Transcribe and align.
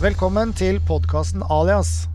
Velkommen 0.00 0.54
til 0.56 0.78
podkasten 0.88 1.42
Alias. 1.52 2.06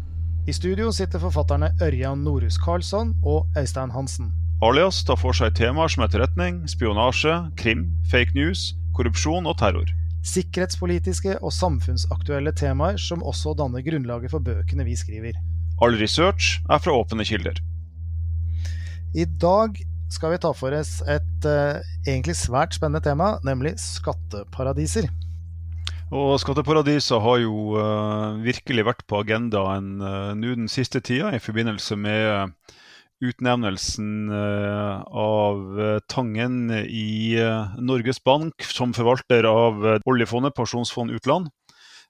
I 0.49 0.53
studio 0.57 0.87
sitter 0.89 1.21
forfatterne 1.21 1.67
Ørjan 1.85 2.23
Norhus 2.25 2.55
Karlsson 2.57 3.11
og 3.21 3.45
Øystein 3.61 3.91
Hansen. 3.93 4.31
Alias 4.65 5.03
tar 5.05 5.19
for 5.21 5.37
seg 5.37 5.53
temaer 5.53 5.91
som 5.93 6.01
etterretning, 6.01 6.63
spionasje, 6.65 7.35
krim, 7.61 7.83
fake 8.09 8.33
news, 8.33 8.71
korrupsjon 8.97 9.45
og 9.45 9.59
terror. 9.59 9.91
Sikkerhetspolitiske 10.25 11.35
og 11.45 11.53
samfunnsaktuelle 11.53 12.55
temaer 12.57 12.97
som 12.97 13.21
også 13.21 13.53
danner 13.59 13.85
grunnlaget 13.85 14.33
for 14.33 14.41
bøkene 14.41 14.87
vi 14.87 14.97
skriver. 14.97 15.37
All 15.77 15.93
research 16.01 16.63
er 16.65 16.81
fra 16.81 16.95
åpne 16.97 17.27
kilder. 17.29 17.61
I 19.13 19.27
dag 19.29 19.77
skal 20.09 20.33
vi 20.33 20.41
ta 20.41 20.55
for 20.57 20.73
oss 20.73 21.03
et 21.05 21.45
uh, 21.45 21.85
egentlig 22.07 22.33
svært 22.41 22.73
spennende 22.79 23.05
tema, 23.05 23.35
nemlig 23.45 23.75
skatteparadiser. 23.77 25.05
Og 26.13 26.35
skatteparadiser 26.37 27.21
har 27.23 27.39
jo 27.41 27.77
uh, 27.79 28.37
virkelig 28.43 28.83
vært 28.85 29.05
på 29.09 29.23
agendaen 29.23 29.95
uh, 30.03 30.33
nå 30.37 30.53
den 30.53 30.69
siste 30.69 31.01
tida 31.01 31.31
i 31.33 31.41
forbindelse 31.41 31.97
med 31.97 32.53
utnevnelsen 33.25 34.27
av 34.29 35.77
Tangen 36.11 36.67
i 36.83 37.39
Norges 37.79 38.19
Bank 38.19 38.65
som 38.67 38.91
forvalter 38.93 39.47
av 39.47 39.79
oljefondet 40.03 40.53
Pensjonsfond 40.53 41.15
utland. 41.15 41.47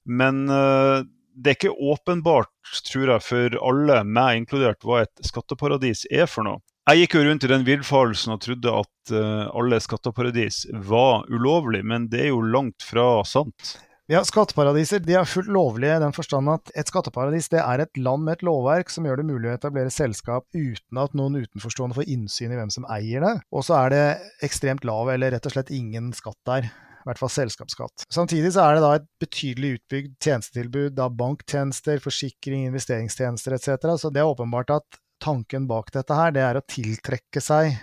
Men 0.10 0.42
det 0.50 1.52
er 1.52 1.60
ikke 1.60 1.78
åpenbart, 1.94 2.50
tror 2.90 3.14
jeg, 3.14 3.26
for 3.28 3.58
alle, 3.70 4.00
meg 4.02 4.42
inkludert, 4.42 4.82
hva 4.82 5.04
et 5.06 5.30
skatteparadis 5.30 6.08
er 6.10 6.26
for 6.26 6.50
noe. 6.50 6.64
Jeg 6.86 7.02
gikk 7.02 7.16
jo 7.18 7.24
rundt 7.26 7.46
i 7.48 7.50
den 7.50 7.64
villfarelsen 7.66 8.36
og 8.36 8.44
trodde 8.46 8.72
at 8.84 9.12
uh, 9.16 9.48
alle 9.58 9.80
skatteparadis 9.82 10.68
var 10.86 11.26
ulovlig, 11.34 11.82
men 11.82 12.06
det 12.12 12.28
er 12.28 12.30
jo 12.30 12.44
langt 12.46 12.86
fra 12.86 13.24
sant. 13.26 13.72
Ja, 14.06 14.20
Skatteparadiser 14.22 15.02
de 15.02 15.16
er 15.18 15.26
fullt 15.26 15.50
lovlige 15.50 15.96
i 15.98 16.02
den 16.04 16.14
forstand 16.14 16.52
at 16.54 16.70
et 16.78 16.92
skatteparadis 16.92 17.50
det 17.50 17.58
er 17.64 17.82
et 17.82 17.98
land 17.98 18.22
med 18.28 18.36
et 18.36 18.44
lovverk 18.46 18.92
som 18.94 19.08
gjør 19.10 19.18
det 19.18 19.26
mulig 19.32 19.50
å 19.50 19.56
etablere 19.56 19.90
selskap 19.90 20.46
uten 20.54 21.00
at 21.02 21.16
noen 21.18 21.40
utenforstående 21.40 21.98
får 21.98 22.12
innsyn 22.14 22.54
i 22.54 22.60
hvem 22.60 22.70
som 22.76 22.86
eier 22.94 23.26
det. 23.26 23.34
Og 23.50 23.66
så 23.66 23.80
er 23.80 23.96
det 23.96 24.04
ekstremt 24.46 24.86
lav 24.86 25.10
eller 25.10 25.34
rett 25.34 25.50
og 25.50 25.56
slett 25.56 25.74
ingen 25.74 26.12
skatt 26.14 26.38
der. 26.46 26.70
I 26.70 27.10
hvert 27.10 27.22
fall 27.22 27.34
selskapsskatt. 27.34 28.06
Samtidig 28.14 28.54
så 28.54 28.68
er 28.68 28.78
det 28.78 28.86
da 28.86 28.94
et 29.00 29.10
betydelig 29.22 29.80
utbygd 29.80 30.14
tjenestetilbud 30.22 30.94
da 30.98 31.10
banktjenester, 31.10 31.98
forsikring, 32.02 32.68
investeringstjenester 32.70 33.58
etc. 33.58 33.90
Så 34.02 34.14
det 34.14 34.22
er 34.22 34.30
åpenbart 34.30 34.74
at 34.78 35.02
tanken 35.26 35.68
bak 35.70 35.92
dette 35.96 36.16
her, 36.18 36.34
det 36.36 36.44
er 36.46 36.60
å 36.60 36.66
tiltrekke 36.70 37.42
seg 37.42 37.74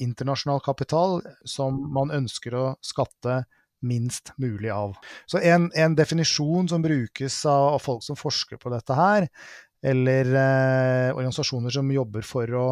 internasjonal 0.00 0.62
kapital 0.64 1.18
som 1.48 1.76
man 1.92 2.12
ønsker 2.14 2.56
å 2.56 2.66
skatte 2.84 3.42
minst 3.84 4.32
mulig 4.40 4.70
av. 4.72 4.94
Så 5.28 5.40
en, 5.44 5.70
en 5.76 5.96
definisjon 5.96 6.68
som 6.68 6.82
brukes 6.84 7.40
av, 7.48 7.78
folk 7.80 8.04
som 8.04 8.18
forsker 8.18 8.60
på 8.60 8.72
dette 8.72 8.96
her, 8.96 9.28
eller 9.80 10.32
eh, 10.36 11.10
organisasjoner 11.14 11.72
som 11.72 11.92
jobber 11.92 12.24
for 12.26 12.56
å 12.56 12.66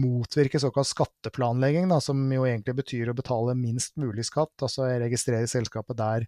motvirke 0.00 0.58
såkalt 0.62 0.90
skatteplanlegging, 0.90 1.88
da, 1.90 2.00
som 2.02 2.22
jo 2.30 2.46
egentlig 2.46 2.76
betyr 2.82 3.10
å 3.10 3.16
betale 3.18 3.56
minst 3.58 3.96
mulig 3.98 4.26
skatt, 4.26 4.54
altså 4.62 4.86
registrere 5.02 5.50
selskapet 5.50 5.98
der 5.98 6.26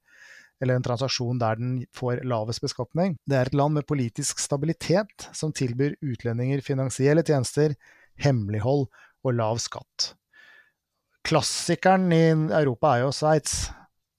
eller 0.63 0.79
en 0.79 0.87
transaksjon 0.87 1.41
der 1.43 1.59
den 1.59 1.75
får 1.97 2.23
lavest 2.29 2.63
beskatning. 2.63 3.17
Det 3.27 3.39
er 3.39 3.51
et 3.51 3.59
land 3.59 3.77
med 3.79 3.89
politisk 3.89 4.41
stabilitet 4.43 5.29
som 5.35 5.55
tilbyr 5.55 5.97
utlendinger 6.01 6.63
finansielle 6.65 7.25
tjenester, 7.27 7.75
hemmelighold 8.23 8.87
og 9.27 9.35
lav 9.35 9.59
skatt. 9.63 10.13
Klassikeren 11.27 12.09
i 12.15 12.25
Europa 12.31 12.97
er 12.97 13.05
jo 13.05 13.13
Sveits, 13.15 13.71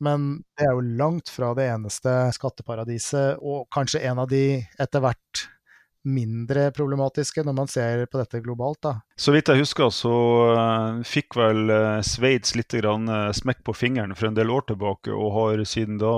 men 0.03 0.43
det 0.57 0.67
er 0.67 0.75
jo 0.75 0.85
langt 0.99 1.31
fra 1.31 1.53
det 1.55 1.69
eneste 1.71 2.11
skatteparadiset, 2.35 3.39
og 3.39 3.67
kanskje 3.73 4.03
en 4.09 4.23
av 4.23 4.29
de 4.31 4.63
etter 4.81 5.03
hvert 5.03 5.47
mindre 6.03 6.69
problematiske 6.75 7.43
når 7.45 7.55
man 7.57 7.69
ser 7.71 8.05
på 8.11 8.19
dette 8.19 8.41
globalt. 8.43 8.81
Da. 8.83 8.93
Så 9.15 9.33
vidt 9.35 9.49
jeg 9.51 9.63
husker, 9.63 9.91
så 9.93 10.15
uh, 10.57 11.03
fikk 11.07 11.37
vel 11.39 11.71
uh, 11.71 12.01
Sveits 12.05 12.57
litt 12.59 12.75
uh, 12.83 13.31
smekk 13.35 13.63
på 13.63 13.75
fingeren 13.77 14.15
for 14.17 14.29
en 14.29 14.37
del 14.37 14.51
år 14.51 14.67
tilbake, 14.73 15.13
og 15.13 15.33
har 15.37 15.63
siden 15.67 15.99
da 16.01 16.13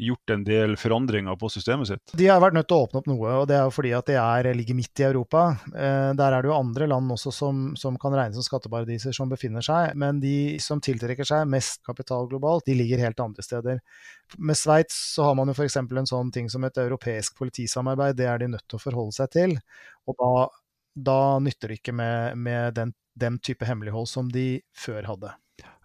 gjort 0.00 0.32
en 0.34 0.44
del 0.46 0.76
forandringer 0.80 1.36
på 1.40 1.50
systemet 1.52 1.90
sitt? 1.90 2.14
De 2.16 2.28
har 2.30 2.40
vært 2.42 2.56
nødt 2.56 2.68
til 2.70 2.78
å 2.78 2.86
åpne 2.86 3.00
opp 3.02 3.10
noe, 3.10 3.34
og 3.42 3.48
det 3.50 3.56
er 3.58 3.66
jo 3.66 3.74
fordi 3.74 3.92
at 3.96 4.08
de 4.10 4.16
er, 4.20 4.48
ligger 4.56 4.78
midt 4.78 5.02
i 5.02 5.06
Europa. 5.08 5.42
Eh, 5.70 6.10
der 6.18 6.36
er 6.36 6.42
det 6.42 6.50
jo 6.50 6.56
andre 6.56 6.88
land 6.90 7.14
også 7.14 7.32
som, 7.34 7.64
som, 7.80 7.98
kan 8.00 8.16
regnes 8.16 8.38
som 8.40 8.46
skatteparadiser 8.46 9.16
som 9.16 9.30
befinner 9.32 9.64
seg, 9.64 9.94
men 10.00 10.22
de 10.22 10.58
som 10.62 10.82
tiltrekker 10.82 11.28
seg 11.28 11.50
mest 11.50 11.82
kapital 11.86 12.28
globalt, 12.30 12.66
de 12.68 12.78
ligger 12.78 13.02
helt 13.04 13.20
andre 13.22 13.44
steder. 13.44 13.82
Med 14.38 14.58
Sveits 14.58 14.96
så 15.16 15.28
har 15.28 15.36
man 15.38 15.50
jo 15.50 15.56
f.eks. 15.56 15.78
en 15.82 16.10
sånn 16.14 16.32
ting 16.34 16.48
som 16.52 16.64
et 16.66 16.80
europeisk 16.80 17.36
politisamarbeid, 17.40 18.16
det 18.20 18.30
er 18.30 18.42
de 18.42 18.50
nødt 18.54 18.66
til 18.68 18.80
å 18.80 18.84
forholde 18.86 19.16
seg 19.16 19.30
til. 19.36 19.58
Og 20.08 20.16
da, 20.20 20.32
da 21.10 21.20
nytter 21.42 21.72
det 21.72 21.80
ikke 21.80 21.96
med, 21.96 22.40
med 22.40 22.74
den, 22.78 22.96
den 23.20 23.38
type 23.44 23.68
hemmelighold 23.68 24.08
som 24.10 24.30
de 24.32 24.60
før 24.76 25.08
hadde. 25.12 25.34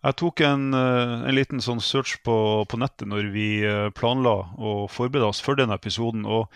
Jeg 0.05 0.17
tok 0.21 0.41
en, 0.45 0.69
eh, 0.77 1.13
en, 1.25 1.35
liten 1.35 1.63
sånn 1.63 1.81
search 1.81 2.19
på, 2.25 2.37
på 2.69 2.77
nettet 2.77 3.09
når 3.09 3.29
vi 3.33 3.49
eh, 3.65 3.89
planla 3.97 4.35
å 4.57 4.73
forberede 4.91 5.31
oss 5.31 5.41
for 5.41 5.57
denne 5.57 5.77
episoden. 5.77 6.27
og 6.29 6.51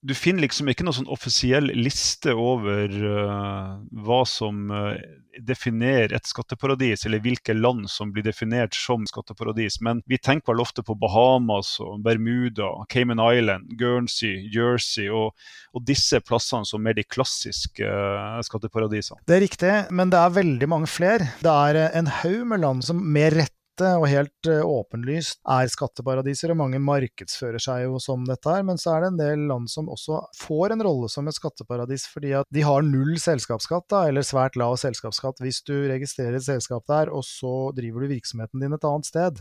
du 0.00 0.14
finner 0.14 0.44
liksom 0.44 0.68
ikke 0.70 0.84
noen 0.86 1.00
sånn 1.00 1.10
offisiell 1.10 1.72
liste 1.74 2.34
over 2.38 2.92
uh, 3.02 3.78
hva 4.06 4.20
som 4.28 4.68
uh, 4.70 4.94
definerer 5.42 6.14
et 6.14 6.28
skatteparadis, 6.28 7.04
eller 7.06 7.22
hvilke 7.22 7.54
land 7.56 7.88
som 7.90 8.12
blir 8.14 8.26
definert 8.26 8.76
som 8.78 9.06
skatteparadis. 9.10 9.80
Men 9.82 10.02
vi 10.10 10.20
tenker 10.22 10.52
vel 10.52 10.62
ofte 10.62 10.84
på 10.86 10.94
Bahamas, 10.98 11.74
og 11.82 12.04
Bermuda, 12.06 12.70
Cayman 12.92 13.22
Island, 13.22 13.74
Guernsey, 13.80 14.46
Jersey 14.54 15.08
og, 15.10 15.34
og 15.74 15.86
disse 15.88 16.22
plassene 16.22 16.68
som 16.68 16.86
er 16.86 16.98
de 16.98 17.06
klassiske 17.06 17.82
uh, 17.82 18.38
skatteparadisene. 18.46 19.22
Det 19.26 19.38
er 19.38 19.46
riktig, 19.48 19.76
men 19.90 20.14
det 20.14 20.22
er 20.22 20.38
veldig 20.38 20.70
mange 20.70 20.90
flere. 20.90 21.32
Det 21.42 21.54
er 21.54 21.84
en 21.98 22.10
haug 22.22 22.42
med 22.54 22.62
land 22.62 22.86
som 22.86 23.02
med 23.02 23.34
rett 23.34 23.57
dette, 23.78 23.94
og 23.98 24.08
helt 24.10 24.48
uh, 24.50 24.62
åpenlyst 24.66 25.40
er 25.54 25.70
skatteparadiser, 25.70 26.52
og 26.52 26.60
mange 26.60 26.80
markedsfører 26.82 27.62
seg 27.62 27.84
jo 27.86 27.98
som 28.02 28.24
dette 28.26 28.50
her. 28.50 28.64
Men 28.66 28.80
så 28.80 28.94
er 28.94 29.04
det 29.04 29.10
en 29.12 29.20
del 29.20 29.44
land 29.50 29.70
som 29.70 29.90
også 29.92 30.22
får 30.38 30.74
en 30.74 30.84
rolle 30.86 31.10
som 31.12 31.28
et 31.28 31.36
skatteparadis, 31.36 32.08
fordi 32.10 32.34
at 32.40 32.48
de 32.54 32.64
har 32.66 32.86
null 32.86 33.16
selskapsskatt, 33.22 33.88
da, 33.92 34.06
eller 34.10 34.26
svært 34.26 34.58
lav 34.58 34.76
selskapsskatt 34.80 35.42
hvis 35.44 35.62
du 35.66 35.76
registrerer 35.90 36.38
et 36.38 36.46
selskap 36.46 36.86
der, 36.90 37.12
og 37.12 37.24
så 37.26 37.70
driver 37.76 38.04
du 38.04 38.14
virksomheten 38.16 38.64
din 38.64 38.74
et 38.74 38.88
annet 38.88 39.08
sted. 39.08 39.40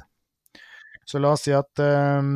Så 1.07 1.21
la 1.23 1.31
oss 1.31 1.45
si 1.47 1.53
at 1.55 1.79
øh, 1.79 2.31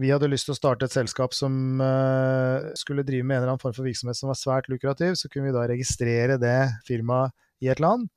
vi 0.00 0.08
hadde 0.08 0.30
lyst 0.32 0.48
til 0.48 0.54
å 0.54 0.56
starte 0.56 0.86
et 0.88 0.94
selskap 0.94 1.34
som 1.36 1.82
øh, 1.84 2.70
skulle 2.78 3.04
drive 3.04 3.26
med 3.26 3.36
en 3.36 3.42
eller 3.42 3.52
annen 3.52 3.60
form 3.60 3.74
for 3.76 3.84
virksomhet 3.84 4.16
som 4.16 4.32
var 4.32 4.38
svært 4.40 4.70
lukrativ, 4.72 5.18
så 5.20 5.28
kunne 5.28 5.50
vi 5.50 5.56
da 5.56 5.66
registrere 5.68 6.38
det 6.40 6.60
firmaet 6.88 7.36
i 7.60 7.68
et 7.68 7.82
land. 7.84 8.08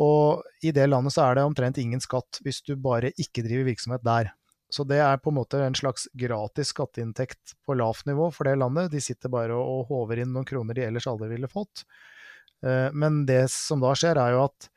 Og 0.00 0.42
i 0.66 0.72
det 0.74 0.88
landet 0.90 1.14
så 1.14 1.28
er 1.28 1.38
det 1.38 1.44
omtrent 1.46 1.78
ingen 1.78 2.02
skatt 2.02 2.40
hvis 2.42 2.62
du 2.66 2.74
bare 2.80 3.12
ikke 3.14 3.44
driver 3.46 3.68
virksomhet 3.68 4.06
der. 4.06 4.32
Så 4.74 4.82
det 4.88 4.98
er 4.98 5.20
på 5.22 5.30
en 5.30 5.38
måte 5.38 5.60
en 5.62 5.76
slags 5.78 6.08
gratis 6.18 6.72
skatteinntekt 6.72 7.54
på 7.66 7.76
lavt 7.78 8.08
nivå 8.08 8.30
for 8.34 8.48
det 8.48 8.56
landet. 8.58 8.90
De 8.90 9.02
sitter 9.02 9.30
bare 9.30 9.54
og 9.54 9.86
håver 9.90 10.24
inn 10.24 10.32
noen 10.34 10.48
kroner 10.48 10.74
de 10.74 10.86
ellers 10.88 11.06
aldri 11.10 11.28
ville 11.30 11.50
fått. 11.50 11.84
Eh, 12.66 12.88
men 12.90 13.22
det 13.28 13.44
som 13.54 13.82
da 13.84 13.92
skjer, 13.94 14.18
er 14.18 14.34
jo 14.34 14.46
at 14.48 14.68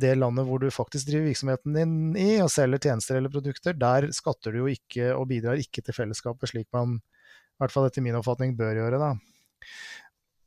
det 0.00 0.12
landet 0.18 0.46
hvor 0.46 0.60
du 0.62 0.68
faktisk 0.70 1.08
driver 1.08 1.30
virksomheten 1.30 1.78
din 1.78 1.94
i 2.20 2.28
og 2.44 2.50
selger 2.52 2.82
tjenester 2.84 3.18
eller 3.18 3.32
produkter, 3.32 3.74
der 3.74 4.10
skatter 4.14 4.54
du 4.54 4.62
jo 4.62 4.68
ikke 4.70 5.14
og 5.16 5.26
bidrar 5.32 5.62
ikke 5.62 5.82
til 5.86 5.96
fellesskapet 5.96 6.52
slik 6.52 6.68
man, 6.76 6.98
i 7.00 7.62
hvert 7.62 7.74
fall 7.74 7.88
etter 7.88 8.04
min 8.04 8.18
oppfatning, 8.18 8.52
bør 8.58 8.76
gjøre. 8.76 9.00
da. 9.00 9.14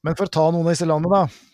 Men 0.03 0.19
for 0.19 0.27
å 0.27 0.35
ta 0.37 0.45
noen 0.51 0.67
av 0.67 0.75
disse 0.75 0.87
landene, 0.87 1.23
da. 1.23 1.52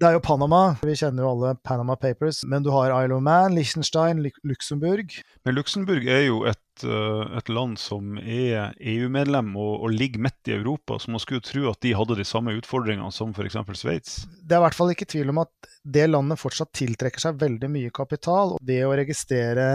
Det 0.00 0.08
er 0.08 0.14
jo 0.16 0.22
Panama. 0.24 0.78
Vi 0.80 0.94
kjenner 0.96 1.26
jo 1.26 1.30
alle 1.34 1.50
Panama 1.60 1.92
Papers. 2.00 2.38
Men 2.48 2.64
du 2.64 2.70
har 2.72 2.88
Isle 3.02 3.18
of 3.18 3.20
Man, 3.20 3.52
Liechtenstein, 3.52 4.22
Luxembourg. 4.48 5.12
Men 5.44 5.56
Luxembourg 5.58 6.06
er 6.08 6.22
jo 6.24 6.38
et, 6.48 6.84
eh, 6.88 7.34
et 7.36 7.50
land 7.52 7.76
som 7.76 8.16
er 8.16 8.72
EU-medlem 8.80 9.50
og, 9.60 9.74
og, 9.82 9.92
ligger 9.92 10.24
midt 10.24 10.48
i 10.48 10.54
Europa, 10.56 10.96
så 10.96 11.12
man 11.12 11.20
skulle 11.20 11.42
jo 11.42 11.48
tro 11.50 11.66
at 11.68 11.82
de 11.84 11.92
hadde 11.98 12.16
de 12.16 12.24
samme 12.24 12.56
utfordringene 12.56 13.12
som 13.12 13.36
f.eks. 13.36 13.60
Sveits. 13.76 14.16
Det 14.40 14.56
er 14.56 14.62
i 14.62 14.64
hvert 14.64 14.78
fall 14.78 14.94
ikke 14.94 15.10
tvil 15.12 15.34
om 15.34 15.42
at 15.44 15.70
det 15.84 16.08
landet 16.08 16.40
fortsatt 16.40 16.72
tiltrekker 16.80 17.20
seg 17.20 17.36
veldig 17.44 17.68
mye 17.76 17.92
kapital. 17.92 18.56
og 18.56 18.64
Det 18.64 18.80
å 18.88 18.96
registrere 18.96 19.68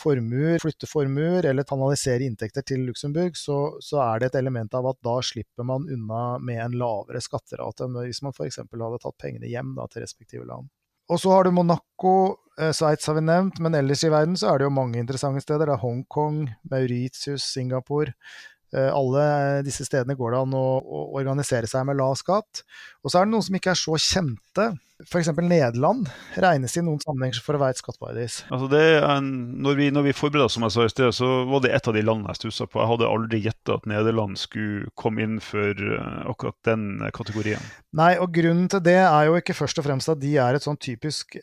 formuer, 0.00 0.58
flytte 0.62 0.88
formuer 0.88 1.46
eller 1.48 1.66
kanalisere 1.68 2.26
inntekter 2.26 2.64
til 2.66 2.86
Luxembourg, 2.88 3.36
så, 3.38 3.58
så, 3.84 4.00
er 4.04 4.22
det 4.22 4.30
et 4.30 4.40
element 4.42 4.74
av 4.76 4.90
at 4.92 4.98
da 5.04 5.18
slipper 5.24 5.66
man 5.68 5.88
unna 5.92 6.24
med 6.38 6.62
en 6.64 6.78
lavere 6.80 7.22
skatterate 7.24 7.86
enn 7.86 8.00
hvis 8.02 8.22
man 8.24 8.36
f.eks. 8.36 8.62
hadde 8.64 9.02
tatt 9.02 9.20
pengene 9.22 9.50
hjem 9.50 9.74
da, 9.78 9.88
til 9.90 10.04
respektive 10.04 10.48
land. 10.48 10.68
Og 11.12 11.20
så 11.22 11.30
har 11.30 11.46
du 11.46 11.52
Monaco, 11.54 12.14
eh, 12.58 12.72
Sveits 12.74 13.06
har 13.06 13.14
vi 13.14 13.22
nevnt, 13.22 13.60
men 13.62 13.78
ellers 13.78 14.02
i 14.02 14.10
verden 14.10 14.34
så 14.38 14.50
er 14.50 14.58
det 14.58 14.66
jo 14.66 14.74
mange 14.74 14.98
interessante 14.98 15.42
steder. 15.44 15.68
Det 15.68 15.76
er 15.76 15.84
Hongkong, 15.84 16.40
Mauritius, 16.70 17.46
Singapore. 17.46 18.16
Eh, 18.74 18.88
alle 18.90 19.62
disse 19.66 19.86
stedene 19.86 20.16
går 20.18 20.34
det 20.34 20.40
an 20.42 20.56
å, 20.58 20.64
å, 20.80 21.04
organisere 21.18 21.68
seg 21.70 21.86
med 21.86 21.98
lav 22.00 22.16
skatt. 22.18 22.64
Og 23.04 23.12
så 23.12 23.20
er 23.20 23.28
det 23.28 23.34
noen 23.34 23.46
som 23.46 23.58
ikke 23.58 23.72
er 23.72 23.78
så 23.78 23.98
kjente. 24.00 24.66
F.eks. 25.04 25.28
Nederland 25.36 26.08
regnes 26.40 26.72
i 26.80 26.82
noen 26.82 27.02
sammenhenger 27.02 27.42
for 27.44 27.58
å 27.58 27.60
være 27.60 27.76
et 27.76 27.80
skatteparadis. 27.82 28.38
Altså 28.48 28.80
en, 28.80 29.28
når, 29.62 29.76
vi, 29.76 29.88
når 29.92 30.06
vi 30.08 30.14
forberedte 30.16 30.48
oss, 30.48 30.56
som 30.56 30.64
jeg 30.64 30.72
sa 30.72 30.86
i 30.86 30.92
sted, 30.94 31.12
så 31.18 31.28
var 31.50 31.62
det 31.62 31.74
et 31.76 31.90
av 31.90 31.96
de 31.96 32.04
landene 32.06 32.32
jeg 32.32 32.40
stussa 32.40 32.68
på. 32.70 32.80
Jeg 32.80 32.92
hadde 32.94 33.10
aldri 33.12 33.42
gjetta 33.44 33.76
at 33.76 33.88
Nederland 33.92 34.40
skulle 34.40 34.88
komme 34.96 35.26
inn 35.26 35.36
for 35.44 35.76
uh, 35.76 36.24
akkurat 36.32 36.56
den 36.66 36.88
kategorien. 37.14 37.70
Nei, 38.00 38.14
og 38.16 38.32
grunnen 38.34 38.72
til 38.72 38.82
det 38.88 39.02
er 39.04 39.28
jo 39.28 39.36
ikke 39.36 39.58
først 39.58 39.82
og 39.82 39.86
fremst 39.86 40.14
at 40.14 40.22
de 40.24 40.32
er 40.40 40.56
et 40.56 40.64
sånn 40.64 40.80
typisk 40.80 41.36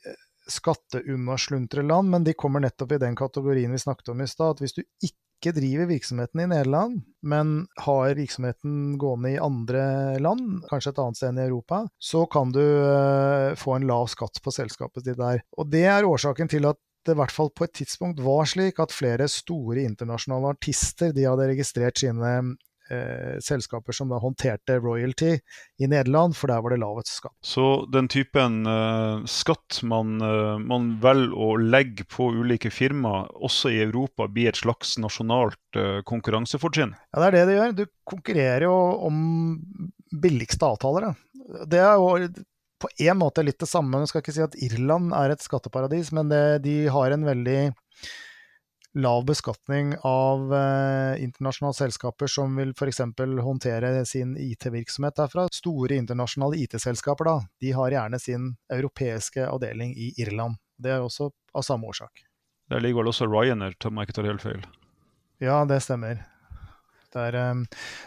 skatteunnasluntre 0.50 1.84
land, 1.86 2.10
men 2.10 2.26
de 2.26 2.34
kommer 2.34 2.64
nettopp 2.64 2.98
i 2.98 3.02
den 3.06 3.16
kategorien 3.16 3.72
vi 3.72 3.80
snakket 3.80 4.12
om 4.12 4.22
i 4.26 4.28
stad. 4.28 4.58
At 4.58 4.64
hvis 4.64 4.76
du 4.76 4.82
ikke 4.84 5.23
ikke 5.44 5.58
driver 5.58 5.90
virksomheten 5.90 6.40
i 6.40 6.48
Nederland, 6.48 7.02
men 7.28 7.52
har 7.84 8.16
virksomheten 8.16 8.96
gående 9.02 9.34
i 9.34 9.42
andre 9.42 9.84
land, 10.24 10.64
kanskje 10.70 10.94
et 10.94 11.02
annet 11.04 11.20
sted 11.20 11.34
enn 11.34 11.42
i 11.42 11.48
Europa, 11.50 11.82
så 12.00 12.24
kan 12.32 12.54
du 12.56 12.64
uh, 12.64 13.52
få 13.60 13.76
en 13.76 13.88
lav 13.90 14.08
skatt 14.14 14.40
på 14.44 14.56
selskapet 14.56 15.04
ditt 15.04 15.20
der. 15.20 15.44
Og 15.60 15.68
det 15.74 15.84
er 15.92 16.08
årsaken 16.08 16.52
til 16.52 16.70
at 16.72 16.80
det 17.04 17.18
i 17.18 17.20
hvert 17.20 17.36
fall 17.36 17.52
på 17.52 17.66
et 17.68 17.74
tidspunkt 17.76 18.22
var 18.24 18.48
slik 18.48 18.78
at 18.80 18.96
flere 18.96 19.28
store 19.28 19.84
internasjonale 19.84 20.54
artister 20.56 21.12
de 21.12 21.26
hadde 21.28 21.50
registrert 21.52 22.00
sine 22.00 22.38
eh, 22.92 23.40
selskaper 23.44 23.96
som 23.96 24.12
da 24.12 24.20
håndterte 24.22 24.80
royalty 24.82 25.34
i 25.80 25.90
Nederland, 25.90 26.36
for 26.38 26.52
der 26.52 26.64
var 26.64 26.74
det 26.74 26.82
lavest 26.84 27.14
skatt. 27.18 27.36
Så 27.46 27.86
den 27.94 28.10
typen 28.12 28.66
eh, 28.70 29.26
skatt 29.30 29.82
man, 29.88 30.16
eh, 30.22 30.58
man 30.64 30.94
velger 31.04 31.36
å 31.38 31.50
legge 31.62 32.08
på 32.10 32.32
ulike 32.40 32.72
firmaer, 32.74 33.30
også 33.44 33.74
i 33.74 33.82
Europa, 33.86 34.28
blir 34.32 34.52
et 34.52 34.62
slags 34.62 34.98
nasjonalt 35.02 35.80
eh, 35.80 36.00
konkurransefortrinn? 36.10 36.96
Ja, 37.14 37.22
det 37.22 37.28
er 37.28 37.38
det 37.38 37.46
det 37.50 37.60
gjør. 37.60 37.78
Du 37.78 37.86
konkurrerer 38.10 38.68
jo 38.68 38.80
om 39.10 39.22
billigste 40.24 40.68
avtaler. 40.68 41.10
Da. 41.10 41.64
Det 41.70 41.82
er 41.82 41.96
jo 42.00 42.44
på 42.84 42.90
en 43.00 43.20
måte 43.20 43.44
litt 43.46 43.62
det 43.62 43.70
samme. 43.70 44.02
Jeg 44.04 44.12
skal 44.12 44.24
ikke 44.24 44.36
si 44.36 44.44
at 44.44 44.60
Irland 44.66 45.14
er 45.16 45.34
et 45.34 45.44
skatteparadis, 45.44 46.12
men 46.16 46.32
det, 46.32 46.44
de 46.66 46.84
har 46.92 47.16
en 47.16 47.26
veldig 47.28 47.60
lav 48.94 49.26
beskatning 49.26 49.96
av 50.04 50.54
eh, 50.54 51.24
internasjonale 51.24 51.74
selskaper 51.74 52.28
som 52.28 52.56
vil 52.56 52.74
f.eks. 52.78 53.00
håndtere 53.42 54.06
sin 54.06 54.36
IT-virksomhet 54.38 55.18
derfra. 55.18 55.48
Store 55.54 55.98
internasjonale 55.98 56.60
IT-selskaper 56.64 57.30
da, 57.30 57.38
de 57.62 57.72
har 57.74 57.96
gjerne 57.96 58.20
sin 58.22 58.52
europeiske 58.74 59.48
avdeling 59.48 59.96
i 59.98 60.14
Irland. 60.22 60.60
Det 60.78 60.94
er 60.94 61.02
også 61.02 61.32
av 61.54 61.66
samme 61.66 61.90
årsak. 61.90 62.26
Der 62.70 62.82
ligger 62.82 63.02
vel 63.02 63.12
også 63.12 63.28
Ryanair, 63.30 63.76
om 63.86 63.98
jeg 63.98 64.08
ikke 64.08 64.18
tar 64.20 64.30
helt 64.30 64.46
feil? 64.46 64.64
Ja, 65.44 65.64
det 65.70 65.82
stemmer. 65.84 66.22
Der, 67.14 67.36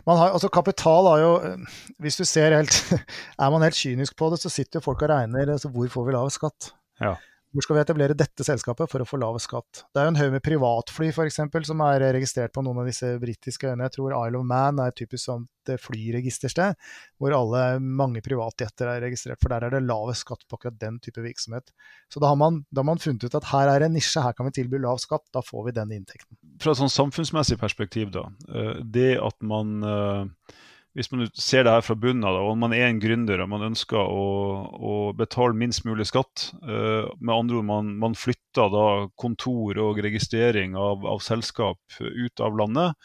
man 0.03 0.19
har, 0.19 0.33
altså 0.35 0.49
kapital 0.51 1.07
har 1.07 1.21
jo 1.23 1.35
eh, 1.47 1.77
Hvis 2.03 2.17
du 2.19 2.25
ser 2.27 2.57
helt 2.57 2.75
Er 3.43 3.53
man 3.55 3.63
helt 3.63 3.79
kynisk 3.79 4.17
på 4.19 4.33
det, 4.33 4.41
så 4.43 4.51
sitter 4.51 4.81
jo 4.81 4.89
folk 4.89 5.05
og 5.07 5.13
regner 5.13 5.53
altså, 5.53 5.71
hvor 5.71 5.87
får 5.93 6.09
vi 6.09 6.15
lav 6.17 6.31
skatt. 6.35 6.73
Ja. 6.99 7.13
Hvor 7.57 7.65
skal 7.65 7.79
vi 7.79 7.81
etablere 7.87 8.13
dette 8.13 8.45
selskapet 8.45 8.91
for 8.93 9.01
å 9.01 9.07
få 9.09 9.17
lav 9.17 9.39
skatt? 9.41 9.87
Det 9.89 10.01
er 10.01 10.05
jo 10.05 10.11
en 10.13 10.19
haug 10.21 10.35
med 10.35 10.43
privatfly 10.45 11.07
eksempel, 11.25 11.65
som 11.65 11.81
er 11.87 12.03
registrert 12.13 12.53
på 12.53 12.61
noen 12.61 12.83
av 12.83 12.91
disse 12.91 13.15
britiske 13.23 13.71
øyene. 13.71 13.87
Jeg 13.87 13.95
tror 13.95 14.13
Isle 14.19 14.43
of 14.43 14.45
Man 14.45 14.83
er 14.83 14.93
et 14.93 14.99
typisk 15.01 15.25
sånt 15.25 15.73
flyregistersted, 15.81 16.77
hvor 17.17 17.33
alle, 17.33 17.63
mange 17.81 18.21
privatjetter 18.21 18.91
er 18.93 19.01
registrert. 19.07 19.41
For 19.41 19.55
der 19.55 19.65
er 19.65 19.73
det 19.73 19.87
lav 19.89 20.13
skatt 20.21 20.45
på 20.45 20.61
akkurat 20.61 20.77
den 20.83 21.01
type 21.01 21.25
virksomhet. 21.25 21.73
Så 22.13 22.21
da 22.21 22.29
har, 22.35 22.37
man, 22.37 22.61
da 22.69 22.85
har 22.85 22.91
man 22.93 23.01
funnet 23.01 23.25
ut 23.25 23.41
at 23.41 23.49
her 23.55 23.73
er 23.73 23.87
en 23.89 23.97
nisje, 23.97 24.21
her 24.21 24.37
kan 24.37 24.51
vi 24.51 24.59
tilby 24.61 24.83
lav 24.85 25.01
skatt. 25.01 25.25
Da 25.33 25.41
får 25.41 25.71
vi 25.71 25.77
den 25.81 25.97
inntekten. 25.97 26.37
Fra 26.61 26.77
et 26.77 26.83
sånn 26.83 26.93
samfunnsmessig 26.93 27.57
perspektiv, 27.63 28.13
da. 28.13 28.29
Eh, 28.53 28.85
det 28.85 29.15
at 29.17 29.41
man 29.41 29.81
eh, 29.81 30.61
hvis 30.97 31.11
man 31.13 31.27
ser 31.37 31.67
det 31.67 31.75
her 31.75 31.85
fra 31.85 31.95
bunnen 32.01 32.25
av, 32.25 32.39
og 32.41 32.57
man 32.57 32.73
er 32.73 32.87
en 32.89 33.01
gründer 33.03 33.43
og 33.45 33.51
man 33.53 33.67
ønsker 33.69 34.01
å, 34.01 34.25
å 34.73 34.95
betale 35.17 35.57
minst 35.59 35.85
mulig 35.85 36.07
skatt 36.09 36.49
uh, 36.65 37.05
Med 37.21 37.35
andre 37.35 37.59
ord, 37.59 37.67
man, 37.69 37.91
man, 38.01 38.17
flytter 38.17 38.71
da 38.73 38.87
kontor 39.21 39.77
og 39.83 40.01
registrering 40.05 40.77
av, 40.81 41.05
av 41.05 41.21
selskap 41.21 41.99
ut 42.01 42.41
av 42.41 42.57
landet. 42.57 42.97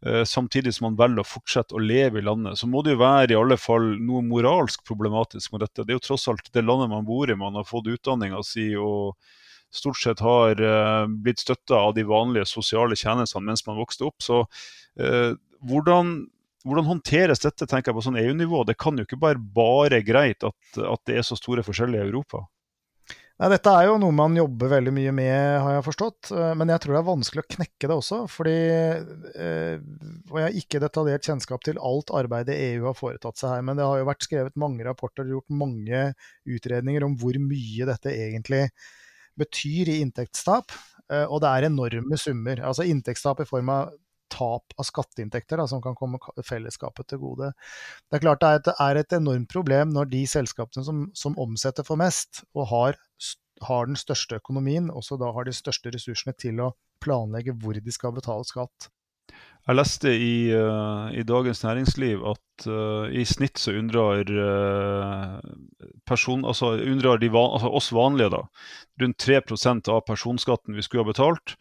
Uh, 0.00 0.22
samtidig 0.24 0.72
som 0.76 0.88
man 0.88 0.96
velger 0.96 1.20
å 1.20 1.28
fortsette 1.28 1.76
å 1.76 1.82
leve 1.82 2.22
i 2.22 2.24
landet, 2.24 2.56
så 2.56 2.68
må 2.72 2.80
det 2.84 2.94
jo 2.94 3.02
være 3.02 3.34
i 3.34 3.38
alle 3.38 3.58
fall 3.60 3.90
noe 4.00 4.24
moralsk 4.24 4.86
problematisk 4.88 5.52
med 5.52 5.66
dette. 5.66 5.84
Det 5.84 5.92
er 5.92 6.00
jo 6.00 6.06
tross 6.06 6.24
alt 6.32 6.48
det 6.56 6.64
landet 6.64 6.88
man 6.92 7.04
bor 7.04 7.28
i, 7.28 7.36
man 7.36 7.58
har 7.60 7.68
fått 7.68 7.90
utdanninga 7.92 8.40
si 8.48 8.70
og 8.80 9.12
stort 9.76 10.00
sett 10.00 10.22
har 10.24 10.56
uh, 10.56 11.04
blitt 11.04 11.44
støtta 11.44 11.82
av 11.90 11.92
de 11.98 12.06
vanlige 12.08 12.48
sosiale 12.48 12.96
tjenestene 12.96 13.50
mens 13.50 13.66
man 13.68 13.76
vokste 13.82 14.08
opp. 14.08 14.24
Så 14.24 14.46
hvordan 15.66 16.14
hvordan 16.66 16.88
håndteres 16.90 17.42
dette 17.42 17.68
tenker 17.68 17.92
jeg 17.92 17.98
på 17.98 18.04
sånn 18.08 18.18
EU-nivå? 18.20 18.64
Det 18.66 18.76
kan 18.80 18.98
jo 18.98 19.06
ikke 19.06 19.20
bare 19.22 19.38
bare 19.38 20.02
greit 20.06 20.44
at, 20.46 20.58
at, 20.82 21.02
det 21.08 21.20
er 21.20 21.26
så 21.26 21.38
store 21.38 21.64
forskjeller 21.66 22.02
i 22.02 22.08
Europa? 22.08 22.42
Nei, 23.36 23.50
dette 23.52 23.68
er 23.68 23.84
jo 23.90 23.98
noe 24.00 24.14
man 24.16 24.36
jobber 24.38 24.70
veldig 24.72 24.92
mye 24.96 25.12
med, 25.12 25.40
har 25.60 25.74
jeg 25.74 25.84
forstått. 25.84 26.30
Eh, 26.32 26.52
men 26.56 26.72
jeg 26.72 26.82
tror 26.82 26.94
det 26.94 27.00
er 27.02 27.08
vanskelig 27.10 27.42
å 27.44 27.50
knekke 27.52 27.90
det 27.90 27.98
også. 27.98 28.20
fordi 28.32 28.54
eh, 28.56 29.74
Og 30.30 30.38
jeg 30.40 30.46
har 30.46 30.56
ikke 30.62 30.80
detaljert 30.80 31.28
kjennskap 31.28 31.66
til 31.68 31.80
alt 31.84 32.14
arbeidet 32.16 32.56
EU 32.70 32.88
har 32.88 32.96
foretatt 32.96 33.36
seg 33.36 33.52
her. 33.52 33.66
Men 33.68 33.76
det 33.76 33.84
har 33.84 34.00
jo 34.00 34.08
vært 34.08 34.24
skrevet 34.24 34.56
mange 34.58 34.88
rapporter 34.88 35.28
og 35.28 35.36
gjort 35.36 35.58
mange 35.64 36.02
utredninger 36.48 37.04
om 37.04 37.18
hvor 37.20 37.36
mye 37.44 37.90
dette 37.92 38.16
egentlig 38.16 38.64
betyr 39.36 39.92
i 39.92 40.00
inntektstap. 40.00 40.72
Eh, 41.12 41.28
og 41.28 41.44
det 41.44 41.52
er 41.52 41.68
enorme 41.68 42.18
summer. 42.18 42.64
Altså 42.64 42.88
inntektstap 42.88 43.44
i 43.44 43.48
form 43.52 43.68
av 43.74 43.92
tap 44.32 44.74
av 44.76 44.88
skatteinntekter 44.88 45.60
da, 45.60 45.66
som 45.70 45.82
kan 45.84 45.96
komme 45.98 46.20
fellesskapet 46.44 47.10
til 47.10 47.22
gode. 47.22 47.52
Det 48.08 48.18
er 48.18 48.24
klart 48.24 48.42
det 48.42 48.48
er 48.50 48.60
et, 48.60 48.72
er 48.88 49.00
et 49.02 49.16
enormt 49.18 49.50
problem 49.52 49.94
når 49.94 50.10
de 50.12 50.22
selskapene 50.30 50.86
som, 50.86 51.06
som 51.14 51.38
omsetter 51.42 51.86
for 51.86 52.00
mest, 52.00 52.44
og 52.56 52.70
har, 52.72 53.00
har, 53.68 53.88
den 53.88 53.98
største 54.00 54.40
økonomien, 54.40 54.90
også 54.90 55.18
da 55.20 55.32
har 55.36 55.48
de 55.48 55.56
største 55.56 55.92
ressursene 55.94 56.36
til 56.38 56.62
å 56.64 56.72
planlegge 57.02 57.54
hvor 57.60 57.78
de 57.78 57.94
skal 57.94 58.14
betale 58.16 58.46
skatt. 58.48 58.90
Jeg 59.66 59.74
leste 59.74 60.12
i, 60.14 60.34
uh, 60.54 61.08
i 61.10 61.24
Dagens 61.26 61.64
Næringsliv 61.64 62.20
at 62.30 62.66
uh, 62.70 63.08
i 63.10 63.24
snitt 63.26 63.58
så 63.58 63.72
unndrar, 63.74 64.28
uh, 64.30 65.40
altså, 66.46 66.68
van, 66.78 67.50
altså 67.50 67.70
oss 67.74 67.88
vanlige 67.90 68.30
da, 68.30 68.44
rundt 69.02 69.26
3% 69.26 69.90
av 69.90 70.04
personskatten 70.06 70.78
vi 70.78 70.84
skulle 70.86 71.02
ha 71.02 71.10
betalt, 71.10 71.56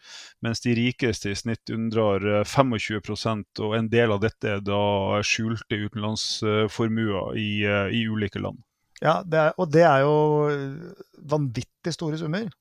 mens 0.45 0.61
de 0.61 0.75
rikeste 0.77 1.33
i 1.33 1.39
snitt 1.39 1.73
unndrar 1.73 2.45
25% 2.45 3.63
og 3.65 3.73
en 3.79 3.89
del 3.89 4.13
av 4.13 4.21
dette 4.21 4.53
er 4.53 4.61
da 4.61 5.23
skjulte 5.25 5.81
utenlandsformuer 5.87 7.33
i, 7.41 7.49
i 7.65 8.05
ulike 8.05 8.43
land. 8.43 8.61
Ja, 9.01 9.23
det 9.25 9.41
er, 9.47 9.57
og 9.57 9.73
det 9.73 9.81
er 9.81 10.05
jo 10.05 10.13
vanvittig 11.25 11.97
store 11.97 12.21
summer. 12.21 12.53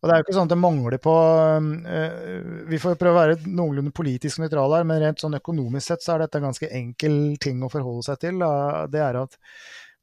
Og 0.00 0.08
det 0.08 0.12
er 0.12 0.20
jo 0.20 0.26
ikke 0.26 0.36
sånn 0.36 0.48
at 0.48 0.52
det 0.52 0.60
mangler 0.60 0.98
på 1.02 1.12
uh, 1.14 2.66
Vi 2.68 2.80
får 2.82 2.98
prøve 3.00 3.14
å 3.14 3.20
være 3.20 3.38
noenlunde 3.48 3.94
politisk 3.96 4.42
nøytrale 4.42 4.80
her, 4.80 4.88
men 4.88 5.00
rent 5.02 5.22
sånn 5.22 5.38
økonomisk 5.38 5.88
sett 5.88 6.04
så 6.04 6.14
er 6.14 6.24
dette 6.24 6.40
en 6.40 6.48
ganske 6.50 6.70
enkel 6.80 7.16
ting 7.42 7.64
å 7.64 7.72
forholde 7.72 8.04
seg 8.08 8.20
til. 8.26 8.44
Det 8.92 9.02
er 9.02 9.20
at 9.22 9.38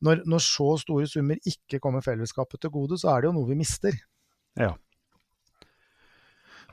når, 0.04 0.24
når, 0.28 0.44
så 0.44 0.74
store 0.82 1.08
summer 1.08 1.40
ikke 1.48 1.80
kommer 1.84 2.04
fellesskapet 2.04 2.60
til 2.64 2.74
gode, 2.74 2.98
så 3.00 3.14
er 3.14 3.24
det 3.24 3.30
jo 3.30 3.38
noe 3.38 3.52
vi 3.52 3.60
mister. 3.60 3.96
Ja. 4.60 4.74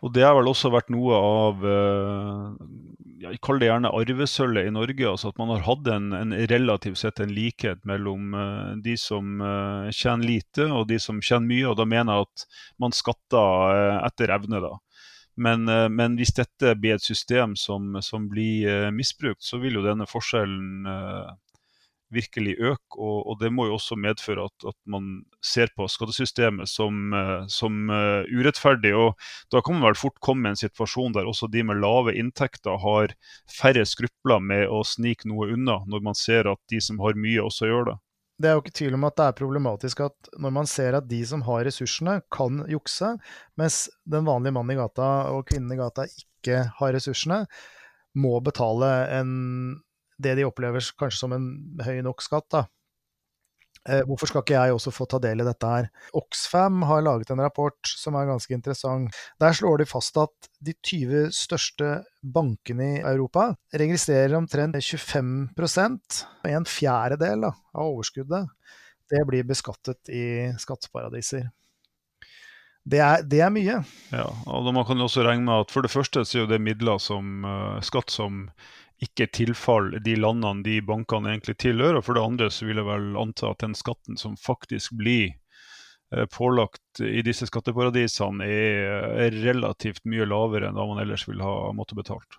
Og 0.00 0.15
det 0.17 0.25
har 0.25 0.35
vel 0.39 0.49
også 0.50 0.73
vært 0.73 0.91
noe 0.91 1.17
av 1.21 1.65
uh, 3.21 3.31
jeg 3.31 3.41
kaller 3.45 3.62
det 3.62 3.71
gjerne 3.71 3.93
arvesølvet 4.00 4.69
i 4.69 4.75
Norge. 4.75 5.07
altså 5.09 5.31
At 5.31 5.41
man 5.41 5.53
har 5.55 5.65
hatt 5.67 5.89
en, 5.93 6.12
en 6.17 6.35
relativt 6.50 7.00
sett 7.00 7.21
en 7.21 7.35
likhet 7.35 7.85
mellom 7.89 8.35
uh, 8.35 8.77
de 8.83 8.97
som 9.00 9.41
uh, 9.43 9.91
tjener 9.93 10.27
lite 10.27 10.69
og 10.69 10.89
de 10.91 11.00
som 11.03 11.21
tjener 11.21 11.49
mye. 11.49 11.67
og 11.71 11.77
Da 11.81 11.89
mener 11.89 12.17
jeg 12.21 12.29
at 12.29 12.47
man 12.81 12.97
skatter 12.97 14.00
etter 14.07 14.35
evne. 14.37 14.62
da. 14.65 14.77
Men, 15.41 15.65
men, 15.95 16.17
hvis 16.19 16.35
dette 16.37 16.75
blir 16.77 16.99
et 16.99 17.05
system 17.05 17.55
som, 17.57 17.95
som 18.05 18.27
blir 18.29 18.91
misbrukt, 18.93 19.41
så 19.41 19.57
vil 19.62 19.79
jo 19.79 19.85
denne 19.87 20.05
forskjellen 20.11 20.85
virkelig 22.14 22.57
øke. 22.59 22.99
Og, 22.99 23.19
og, 23.26 23.38
det 23.40 23.52
må 23.55 23.67
jo 23.69 23.76
også 23.79 23.99
medføre 24.00 24.47
at, 24.49 24.67
at 24.73 24.76
man 24.90 25.23
ser 25.45 25.73
på 25.76 25.88
skattesystemet 25.90 26.71
som, 26.71 27.14
eh, 27.17 27.47
som 27.50 27.90
uh, 27.93 28.26
urettferdig. 28.29 28.93
Og 28.97 29.14
da 29.52 29.62
kan 29.64 29.79
man 29.79 29.88
vel 29.90 29.99
fort 29.99 30.21
komme 30.25 30.49
i 30.49 30.55
en 30.55 30.61
situasjon 30.61 31.17
der 31.17 31.31
også 31.31 31.50
de 31.52 31.64
med 31.67 31.81
lave 31.83 32.14
inntekter 32.19 32.81
har 32.83 33.14
færre 33.50 33.87
skrupler 33.88 34.43
med 34.43 34.69
å 34.69 34.83
snike 34.87 35.31
noe 35.31 35.50
unna, 35.55 35.81
når 35.90 36.07
man 36.11 36.19
ser 36.19 36.50
at 36.50 36.61
de 36.71 36.83
som 36.85 37.00
har 37.05 37.19
mye, 37.19 37.40
også 37.43 37.71
gjør 37.71 37.93
det. 37.93 37.99
Det 38.40 38.49
er 38.49 38.55
jo 38.57 38.62
ikke 38.62 38.79
tvil 38.79 38.95
om 38.97 39.05
at 39.05 39.19
det 39.19 39.25
er 39.26 39.37
problematisk 39.37 40.00
at 40.07 40.31
når 40.40 40.52
man 40.57 40.69
ser 40.69 40.97
at 40.97 41.09
de 41.11 41.19
som 41.29 41.43
har 41.45 41.67
ressursene, 41.69 42.23
kan 42.33 42.62
jukse, 42.73 43.12
mens 43.61 43.83
den 44.09 44.25
vanlige 44.29 44.57
mannen 44.57 44.73
i 44.73 44.79
gata 44.79 45.11
og 45.35 45.45
kvinnen 45.50 45.75
i 45.75 45.81
gata 45.81 46.07
ikke 46.09 46.62
har 46.79 46.95
ressursene, 46.97 47.43
må 48.17 48.40
betale 48.43 48.88
en 49.21 49.35
det 50.21 50.37
de 50.39 50.47
opplever 50.49 50.85
kanskje 51.00 51.23
som 51.25 51.35
en 51.37 51.49
høy 51.85 52.00
nok 52.07 52.23
skatt. 52.25 52.49
da. 52.53 52.67
Eh, 53.89 54.03
hvorfor 54.05 54.29
skal 54.29 54.43
ikke 54.45 54.59
jeg 54.59 54.75
også 54.77 54.93
få 54.93 55.07
ta 55.09 55.19
del 55.23 55.41
i 55.41 55.47
dette 55.47 55.69
her? 55.69 55.87
Oxfam 56.19 56.83
har 56.85 57.05
laget 57.05 57.31
en 57.33 57.41
rapport 57.41 57.79
som 57.89 58.17
er 58.19 58.29
ganske 58.29 58.53
interessant. 58.53 59.17
Der 59.41 59.57
slår 59.57 59.81
de 59.81 59.87
fast 59.89 60.19
at 60.21 60.50
de 60.61 60.75
20 60.85 61.31
største 61.33 61.93
bankene 62.21 62.91
i 62.99 63.00
Europa 63.00 63.55
registrerer 63.73 64.37
omtrent 64.37 64.77
25% 64.77 66.21
en 66.50 66.69
fjerdedel 66.69 67.49
da, 67.49 67.55
av 67.73 67.95
overskuddet. 67.95 68.53
Det 69.11 69.25
blir 69.27 69.49
beskattet 69.49 70.12
i 70.12 70.50
skatteparadiser. 70.61 71.49
Det 72.91 73.00
er, 73.05 73.25
det 73.29 73.41
er, 73.45 73.50
mye. 73.53 73.81
Ja, 74.12 74.29
og 74.49 74.69
Man 74.75 74.87
kan 74.89 75.00
også 75.00 75.25
regne 75.25 75.45
med 75.45 75.67
at 75.67 75.73
for 75.73 75.85
det 75.85 75.93
første 75.93 76.25
så 76.25 76.45
er 76.45 76.53
det 76.53 76.62
midler 76.65 77.00
som 77.00 77.45
uh, 77.45 77.81
skatt 77.85 78.12
som 78.12 78.47
ikke 79.04 79.30
tilfaller 79.33 80.02
de 80.04 80.16
landene 80.19 80.64
de 80.64 80.80
bankene 80.85 81.33
egentlig 81.33 81.57
tilhører. 81.62 82.02
For 82.04 82.16
det 82.16 82.25
andre 82.25 82.50
så 82.52 82.69
vil 82.69 82.80
jeg 82.80 82.88
vel 82.88 83.14
anta 83.21 83.52
at 83.52 83.62
den 83.64 83.76
skatten 83.78 84.19
som 84.21 84.37
faktisk 84.37 84.92
blir 85.00 85.30
eh, 86.12 86.26
pålagt 86.33 87.00
i 87.04 87.23
disse 87.25 87.49
skatteparadisene, 87.49 88.45
er 88.45 89.38
relativt 89.47 90.04
mye 90.04 90.28
lavere 90.28 90.69
enn 90.69 90.76
hva 90.76 90.87
man 90.90 91.00
ellers 91.00 91.25
ville 91.28 91.47
ha 91.47 91.73
måttet 91.76 92.02
betalt. 92.02 92.38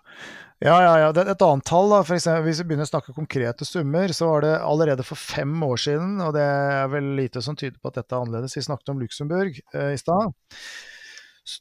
Ja, 0.62 0.76
ja, 0.84 0.92
ja. 1.02 1.08
Et 1.10 1.42
annet 1.42 1.66
tall, 1.66 1.90
da, 1.90 2.04
for 2.06 2.14
eksempel, 2.14 2.46
hvis 2.46 2.60
vi 2.62 2.68
begynner 2.70 2.86
å 2.86 2.92
snakke 2.92 3.16
konkrete 3.16 3.66
summer, 3.66 4.14
så 4.14 4.28
var 4.30 4.46
det 4.46 4.52
allerede 4.62 5.06
for 5.06 5.18
fem 5.18 5.56
år 5.66 5.82
siden, 5.82 6.20
og 6.22 6.36
det 6.36 6.44
er 6.46 6.86
vel 6.92 7.08
lite 7.18 7.42
som 7.42 7.58
tyder 7.58 7.80
på 7.82 7.90
at 7.90 7.98
dette 7.98 8.14
er 8.14 8.22
annerledes, 8.22 8.54
vi 8.54 8.62
snakket 8.68 8.94
om 8.94 9.02
Luxembourg 9.02 9.58
eh, 9.58 9.90
i 9.96 9.98
stad. 9.98 10.30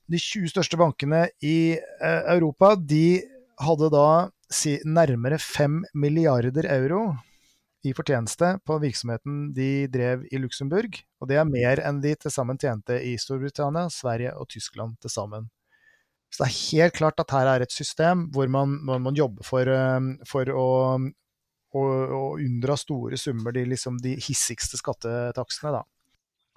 De 0.05 0.22
20 0.22 0.53
største 0.53 0.77
bankene 0.77 1.24
i 1.41 1.74
eh, 1.74 2.22
Europa 2.36 2.75
de 2.77 3.24
hadde 3.62 3.89
da 3.93 4.05
si, 4.51 4.77
nærmere 4.86 5.39
5 5.41 5.81
milliarder 5.96 6.67
euro 6.75 7.05
i 7.88 7.93
fortjeneste 7.98 8.58
på 8.67 8.77
virksomheten 8.81 9.48
de 9.55 9.88
drev 9.89 10.25
i 10.29 10.39
Luxembourg. 10.41 11.00
Og 11.22 11.29
det 11.31 11.39
er 11.41 11.50
mer 11.50 11.81
enn 11.88 12.01
de 12.03 12.13
til 12.20 12.34
sammen 12.34 12.60
tjente 12.62 13.00
i 13.01 13.15
Storbritannia, 13.20 13.88
Sverige 13.89 14.36
og 14.38 14.50
Tyskland 14.53 15.00
til 15.01 15.13
sammen. 15.13 15.48
Så 16.31 16.43
det 16.43 16.48
er 16.48 16.60
helt 16.60 16.96
klart 16.96 17.20
at 17.20 17.34
her 17.36 17.50
er 17.50 17.65
et 17.65 17.74
system 17.74 18.27
hvor 18.31 18.48
man, 18.51 18.77
man, 18.88 19.01
man 19.03 19.17
jobber 19.17 19.43
for, 19.43 19.67
um, 19.67 20.13
for 20.27 20.48
å, 20.48 20.67
å, 21.75 21.81
å, 21.81 22.22
unndra 22.39 22.77
store 22.79 23.20
summer, 23.20 23.51
de, 23.55 23.65
liksom 23.74 23.98
de 24.03 24.13
hissigste 24.22 24.79
skattetaksene, 24.79 25.74
da. 25.75 25.84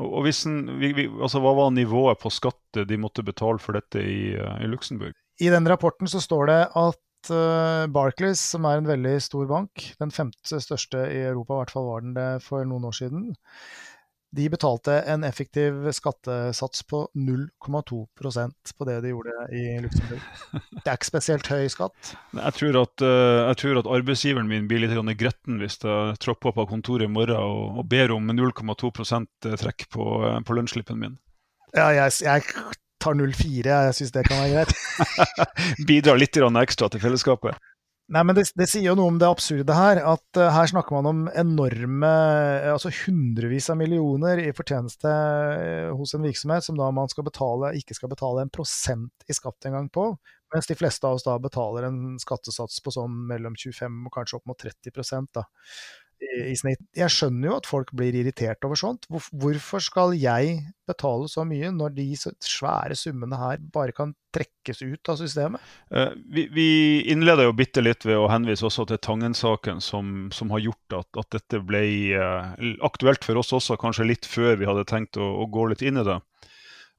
Og 0.04 0.26
en, 0.26 0.54
vi, 0.78 0.90
vi, 0.94 1.06
altså, 1.06 1.38
Hva 1.42 1.52
var 1.54 1.74
nivået 1.74 2.18
på 2.18 2.30
skatt 2.34 2.80
de 2.86 2.96
måtte 2.98 3.22
betale 3.26 3.62
for 3.62 3.78
dette 3.78 4.02
i, 4.02 4.34
uh, 4.34 4.58
i 4.62 4.70
Luxembourg? 4.70 5.14
I 5.42 5.50
den 5.50 5.66
rapporten 5.66 6.10
så 6.10 6.22
står 6.22 6.50
det 6.50 6.60
at 6.78 7.00
uh, 7.32 7.86
Barclays, 7.92 8.42
som 8.54 8.66
er 8.68 8.80
en 8.80 8.88
veldig 8.88 9.16
stor 9.22 9.48
bank, 9.50 9.88
den 10.00 10.12
femte 10.14 10.60
største 10.62 11.06
i 11.10 11.24
Europa, 11.24 11.54
i 11.54 11.62
hvert 11.62 11.74
fall 11.74 11.88
var 11.88 12.04
den 12.04 12.14
det 12.16 12.28
for 12.44 12.66
noen 12.68 12.86
år 12.88 12.96
siden, 12.96 13.32
de 14.34 14.48
betalte 14.50 14.96
en 15.06 15.22
effektiv 15.26 15.76
skattesats 15.94 16.82
på 16.90 17.04
0,2% 17.14 18.72
på 18.78 18.86
det 18.88 18.96
de 19.04 19.12
gjorde 19.12 19.34
i 19.54 19.62
Luxembourg. 19.84 20.24
Det 20.80 20.90
er 20.90 20.96
ikke 20.98 21.10
spesielt 21.12 21.50
høy 21.52 21.68
skatt. 21.70 22.14
Jeg 22.34 22.56
tror 22.58 22.80
at, 22.82 23.04
uh, 23.06 23.46
jeg 23.52 23.60
tror 23.62 23.82
at 23.82 23.90
arbeidsgiveren 23.98 24.50
min 24.50 24.66
blir 24.70 24.82
litt 24.82 25.18
gretten 25.20 25.60
hvis 25.62 25.78
jeg 25.84 26.18
tropper 26.24 26.50
opp 26.50 26.64
av 26.64 26.70
kontoret 26.72 27.06
i 27.06 27.12
morgen 27.14 27.38
og, 27.38 27.82
og 27.84 27.90
ber 27.90 28.16
om 28.16 28.32
0,2% 28.34 29.52
trekk 29.62 29.86
på, 29.94 30.08
på 30.42 30.58
lønnsslippen 30.58 30.98
min. 30.98 31.20
Ja, 31.74 31.90
jeg, 31.94 32.10
jeg 32.22 32.42
tar 33.04 33.20
0,4. 33.20 33.68
Jeg 33.68 33.98
syns 33.98 34.16
det 34.16 34.24
kan 34.26 34.42
være 34.42 34.64
greit. 34.64 34.74
Bidrar 35.88 36.20
litt 36.20 36.40
ekstra 36.40 36.90
til 36.90 37.04
fellesskapet. 37.04 37.60
Nei, 38.12 38.20
men 38.20 38.36
det, 38.36 38.50
det, 38.52 38.66
sier 38.68 38.90
jo 38.90 38.94
noe 38.98 39.08
om 39.14 39.18
det 39.20 39.28
absurde 39.30 39.76
her. 39.76 40.02
At 40.04 40.36
uh, 40.36 40.50
her 40.52 40.68
snakker 40.68 40.98
man 40.98 41.08
om 41.08 41.20
enorme 41.32 42.10
Altså 42.68 42.92
hundrevis 42.92 43.70
av 43.72 43.78
millioner 43.80 44.42
i 44.42 44.50
fortjeneste 44.56 45.08
uh, 45.08 45.94
hos 45.96 46.12
en 46.16 46.26
virksomhet 46.26 46.66
som 46.66 46.76
da 46.76 46.90
man 46.92 47.08
skal 47.08 47.24
betale, 47.24 47.72
ikke 47.80 47.96
skal 47.96 48.12
betale 48.12 48.44
en 48.44 48.52
prosent 48.52 49.24
i 49.24 49.36
skatt 49.36 49.70
engang 49.70 49.88
på. 49.92 50.10
Mens 50.52 50.68
de 50.68 50.76
fleste 50.76 51.08
av 51.08 51.16
oss 51.16 51.24
da 51.24 51.38
betaler 51.40 51.88
en 51.88 52.18
skattesats 52.20 52.82
på 52.84 52.92
sånn 52.92 53.24
mellom 53.30 53.56
25 53.56 54.04
og 54.04 54.12
kanskje 54.14 54.38
opp 54.38 54.52
mot 54.52 54.60
30% 54.60 55.32
da 55.40 55.46
i, 56.22 56.54
snitt. 56.58 56.80
Jeg 56.96 57.12
skjønner 57.12 57.48
jo 57.48 57.56
at 57.58 57.68
folk 57.68 57.92
blir 57.96 58.14
irritert 58.16 58.64
over 58.66 58.78
sånt. 58.78 59.06
Hvorfor 59.10 59.82
skal 59.82 60.14
jeg 60.18 60.58
betale 60.88 61.28
så 61.30 61.44
mye 61.48 61.70
når 61.74 61.94
de 61.96 62.06
svære 62.16 62.96
summene 62.98 63.38
her 63.40 63.62
bare 63.74 63.94
kan 63.96 64.12
trekkes 64.34 64.82
ut 64.84 65.10
av 65.12 65.18
systemet? 65.20 65.64
Uh, 65.94 66.12
vi, 66.34 66.46
vi 66.52 66.68
innleder 67.12 67.48
jo 67.48 67.56
bitte 67.56 67.84
litt 67.84 68.06
ved 68.06 68.18
å 68.20 68.28
henvise 68.32 68.66
også 68.68 68.86
til 68.90 69.00
Tangen-saken, 69.04 69.82
som, 69.84 70.28
som, 70.34 70.52
har 70.54 70.64
gjort 70.66 70.98
at, 71.00 71.10
at 71.24 71.38
dette 71.38 71.62
ble 71.66 71.84
uh, 72.18 72.54
aktuelt 72.86 73.24
for 73.26 73.40
oss 73.40 73.54
også, 73.56 73.78
kanskje 73.80 74.08
litt 74.10 74.28
før 74.28 74.58
vi 74.60 74.70
hadde 74.70 74.86
tenkt 74.90 75.20
å, 75.20 75.28
å 75.44 75.48
gå 75.50 75.68
litt 75.72 75.84
inn 75.84 76.00
i 76.02 76.06
det. 76.06 76.20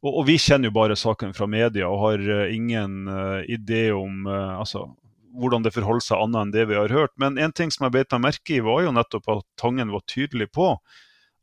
Og, 0.06 0.12
og, 0.12 0.22
vi 0.28 0.38
kjenner 0.42 0.70
jo 0.70 0.76
bare 0.76 0.98
saken 1.00 1.34
fra 1.34 1.48
media 1.50 1.90
og 1.90 2.04
har 2.04 2.28
uh, 2.28 2.54
ingen 2.54 3.08
idé 3.50 3.88
om 3.96 4.28
altså, 4.30 4.90
hvordan 5.40 5.66
det 5.66 5.74
forholder 5.76 6.06
seg 6.06 6.22
annet 6.22 6.42
enn 6.42 6.54
det 6.54 6.68
vi 6.70 6.78
har 6.78 6.94
hørt. 6.94 7.14
Men 7.22 7.40
en 7.42 7.54
ting 7.56 7.74
som 7.74 7.88
jeg 7.88 7.96
beit 7.96 8.16
meg 8.16 8.26
merke 8.30 8.58
i, 8.58 8.64
var 8.64 8.86
jo 8.86 8.94
nettopp 8.96 9.30
at 9.34 9.46
Tangen 9.62 9.94
var 9.94 10.06
tydelig 10.10 10.50
på 10.56 10.74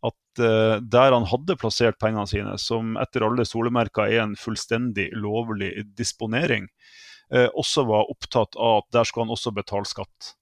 at 0.02 0.42
uh, 0.42 0.76
der 0.82 1.14
han 1.14 1.28
hadde 1.30 1.58
plassert 1.61 1.99
pengene 2.02 2.26
sine, 2.26 2.56
som 2.58 2.96
etter 3.00 3.25
alle 3.26 3.46
solemerker 3.46 4.08
er 4.08 4.25
en 4.25 4.37
fullstendig 4.38 5.11
lovlig 5.14 5.70
disponering, 5.99 6.68
uh, 7.34 7.49
også 7.49 7.87
var 7.88 8.11
opptatt 8.11 8.58
av 8.58 8.82
at 8.82 8.88
der 8.96 9.08
skulle 9.08 9.28
han 9.28 9.37
også 9.37 9.54
betale 9.54 9.88
skatt. 9.88 10.32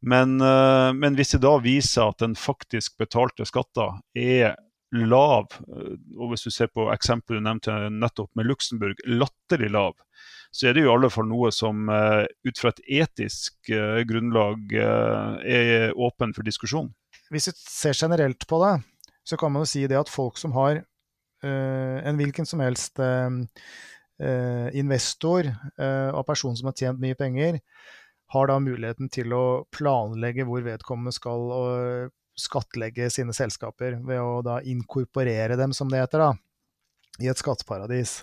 Men, 0.00 0.38
uh, 0.40 0.90
men 0.96 1.16
hvis 1.16 1.34
det 1.36 1.42
da 1.44 1.56
viser 1.64 2.10
at 2.10 2.20
den 2.20 2.36
faktisk 2.38 2.98
betalte 3.00 3.48
skatter 3.48 4.00
er 4.16 4.56
lav, 4.90 5.52
og 6.18 6.32
hvis 6.32 6.46
du 6.46 6.50
ser 6.50 6.70
på 6.74 6.88
eksempelet 6.90 7.38
du 7.38 7.46
nevnte 7.46 7.74
nettopp 7.94 8.32
med 8.38 8.48
Luxembourg, 8.48 8.98
latterlig 9.06 9.70
lav, 9.70 9.94
så 10.50 10.68
er 10.68 10.74
det 10.74 10.82
jo 10.82 10.90
i 10.90 10.94
alle 10.96 11.10
fall 11.14 11.28
noe 11.30 11.52
som 11.54 11.86
uh, 11.90 12.24
ut 12.46 12.58
fra 12.58 12.72
et 12.72 12.82
etisk 13.02 13.70
uh, 13.70 14.02
grunnlag 14.06 14.72
uh, 14.74 15.38
er 15.46 15.94
åpen 15.94 16.34
for 16.34 16.46
diskusjon. 16.46 16.90
Hvis 17.30 17.50
vi 17.52 17.54
ser 17.54 17.94
generelt 17.94 18.46
på 18.50 18.58
det, 18.64 18.74
så 19.22 19.38
kan 19.38 19.54
man 19.54 19.62
jo 19.62 19.70
si 19.70 19.84
det 19.86 19.98
at 20.00 20.10
folk 20.10 20.40
som 20.40 20.56
har 20.56 20.82
en 21.40 22.18
hvilken 22.18 22.44
som 22.44 22.60
helst 22.60 23.00
investor 24.76 25.46
og 25.80 26.26
person 26.28 26.52
som 26.58 26.68
har 26.68 26.74
tjent 26.76 27.00
mye 27.00 27.16
penger, 27.16 27.56
har 28.34 28.50
da 28.50 28.58
muligheten 28.60 29.08
til 29.14 29.32
å 29.32 29.44
planlegge 29.72 30.44
hvor 30.44 30.66
vedkommende 30.66 31.14
skal 31.16 31.46
skattlegge 32.40 33.10
sine 33.12 33.34
selskaper, 33.36 33.98
ved 34.06 34.22
å 34.22 34.40
da 34.46 34.60
inkorporere 34.66 35.58
dem, 35.60 35.74
som 35.76 35.90
det 35.92 36.02
heter, 36.02 36.24
da, 36.26 36.32
i 37.20 37.30
et 37.30 37.40
skatteparadis. 37.40 38.20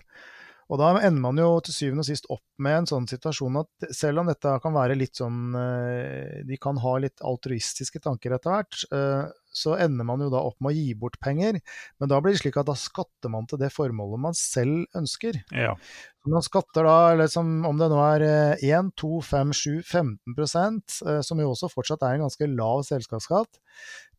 Og 0.67 0.81
da 0.81 0.89
ender 1.00 1.21
man 1.24 1.38
jo 1.39 1.47
til 1.63 1.75
syvende 1.75 2.03
og 2.03 2.09
sist 2.09 2.25
opp 2.33 2.43
med 2.63 2.81
en 2.81 2.88
sånn 2.89 3.05
situasjon 3.07 3.59
at 3.62 3.88
selv 3.95 4.19
om 4.21 4.27
dette 4.27 4.51
kan 4.63 4.74
være 4.75 4.97
litt 5.00 5.19
sånn 5.19 5.55
eh, 5.55 6.41
De 6.47 6.57
kan 6.59 6.79
ha 6.83 6.95
litt 7.00 7.24
altruistiske 7.24 8.01
tanker 8.03 8.36
etter 8.36 8.51
hvert, 8.51 8.81
eh, 8.91 9.29
så 9.57 9.77
ender 9.79 10.05
man 10.05 10.21
jo 10.21 10.27
da 10.33 10.41
opp 10.43 10.59
med 10.59 10.74
å 10.74 10.75
gi 10.75 10.91
bort 11.00 11.15
penger. 11.24 11.62
Men 12.01 12.12
da 12.12 12.19
blir 12.21 12.36
det 12.36 12.41
slik 12.41 12.59
at 12.59 12.67
da 12.67 12.75
skatter 12.77 13.31
man 13.31 13.47
til 13.47 13.62
det 13.62 13.71
formålet 13.74 14.21
man 14.27 14.36
selv 14.38 14.83
ønsker. 14.97 15.39
Ja. 15.55 15.71
Man 16.27 16.43
skatter 16.43 16.83
da, 16.83 16.97
liksom, 17.24 17.62
om 17.65 17.79
det 17.79 17.88
nå 17.93 18.01
er 18.03 18.27
1, 18.59 18.91
2, 19.00 19.12
5, 19.24 19.55
7, 19.55 19.71
15% 19.88 20.97
som 21.24 21.41
jo 21.41 21.53
også 21.53 21.71
fortsatt 21.71 22.03
er 22.03 22.17
en 22.17 22.27
ganske 22.27 22.51
lav 22.51 22.83
selskapsskatt, 22.86 23.62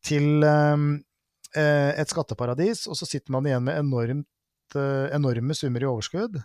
til 0.04 0.44
eh, 0.46 1.92
et 1.98 2.10
skatteparadis, 2.10 2.86
og 2.90 2.98
så 2.98 3.08
sitter 3.08 3.34
man 3.34 3.48
igjen 3.48 3.64
med 3.66 3.80
enormt 3.80 4.28
uh, 4.76 5.08
enorme 5.14 5.54
summer 5.56 5.84
i 5.84 5.88
overskudd. 5.88 6.36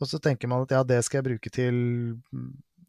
Og 0.00 0.08
så 0.08 0.20
tenker 0.22 0.48
man 0.48 0.64
at 0.66 0.72
ja, 0.76 0.82
det 0.84 1.02
skal 1.04 1.22
jeg 1.22 1.28
bruke 1.30 1.52
til 1.52 1.76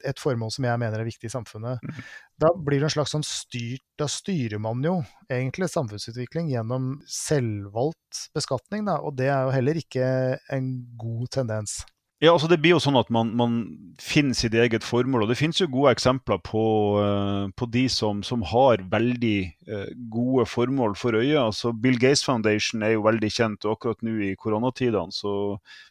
et 0.06 0.20
formål 0.22 0.52
som 0.54 0.68
jeg 0.68 0.80
mener 0.80 1.02
er 1.02 1.08
viktig 1.08 1.30
i 1.30 1.34
samfunnet. 1.34 1.82
Mm. 1.82 2.02
Da 2.44 2.52
blir 2.54 2.82
det 2.82 2.90
en 2.90 2.94
slags 2.94 3.16
sånn 3.16 3.26
styrt 3.26 3.86
Da 3.98 4.06
styrer 4.12 4.62
man 4.62 4.84
jo 4.86 5.00
egentlig 5.26 5.72
samfunnsutvikling 5.74 6.52
gjennom 6.52 6.98
selvvalgt 7.10 8.28
beskatning, 8.38 8.86
da. 8.86 9.00
Og 9.02 9.16
det 9.18 9.32
er 9.32 9.48
jo 9.48 9.56
heller 9.56 9.80
ikke 9.82 10.10
en 10.54 10.70
god 11.00 11.32
tendens. 11.40 11.80
Ja, 12.18 12.32
altså 12.34 12.48
Det 12.50 12.58
blir 12.58 12.74
jo 12.74 12.80
sånn 12.82 12.98
at 12.98 13.12
man, 13.14 13.30
man 13.38 13.58
finner 14.02 14.34
sitt 14.34 14.56
eget 14.58 14.82
formål. 14.82 15.24
og 15.24 15.30
Det 15.30 15.38
finnes 15.38 15.60
jo 15.62 15.68
gode 15.70 15.92
eksempler 15.94 16.40
på, 16.42 16.64
uh, 16.98 17.46
på 17.54 17.68
de 17.70 17.84
som, 17.94 18.24
som, 18.26 18.42
har 18.42 18.82
veldig 18.90 19.38
uh, 19.70 19.92
gode 20.10 20.48
formål 20.50 20.96
for 20.98 21.14
øye. 21.14 21.38
Altså 21.38 21.76
Bill 21.78 22.00
Gates 22.02 22.26
Foundation 22.26 22.82
er 22.82 22.96
jo 22.96 23.04
veldig 23.06 23.30
kjent, 23.30 23.68
og 23.68 23.76
akkurat 23.76 24.02
nå 24.02 24.16
i 24.26 24.32
koronatidene 24.34 25.14
så 25.14 25.36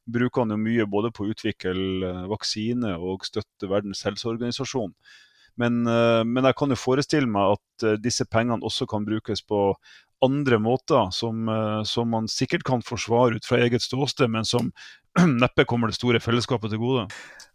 bruker 0.03 0.43
han 0.43 0.57
jo 0.57 0.59
mye 0.65 0.89
både 0.91 1.13
på 1.15 1.29
å 1.29 1.31
utvikle 1.31 1.87
uh, 2.03 2.27
vaksine 2.35 2.97
og 2.99 3.23
støtte 3.29 3.71
Verdens 3.71 4.03
helseorganisasjon. 4.09 4.97
Men, 5.57 5.87
men, 5.89 6.45
jeg 6.45 6.53
kan 6.59 6.69
jo 6.69 6.77
forestille 6.77 7.31
meg 7.33 7.55
at 7.55 7.85
disse 8.05 8.27
pengene 8.29 8.61
også 8.69 8.85
kan 8.91 9.07
brukes 9.07 9.41
på 9.41 9.71
andre 10.21 10.59
måter, 10.61 11.09
som, 11.17 11.49
som 11.89 12.11
man 12.13 12.29
sikkert 12.29 12.67
kan 12.69 12.85
forsvare 12.85 13.39
ut 13.39 13.49
fra 13.49 13.63
eget 13.65 13.81
ståsted, 13.81 14.29
men 14.35 14.45
som 14.45 14.69
neppe 15.43 15.65
kommer 15.69 15.91
det 15.91 15.97
store 15.99 16.21
fellesskapet 16.23 16.73
til 16.73 16.81
gode. 16.83 17.07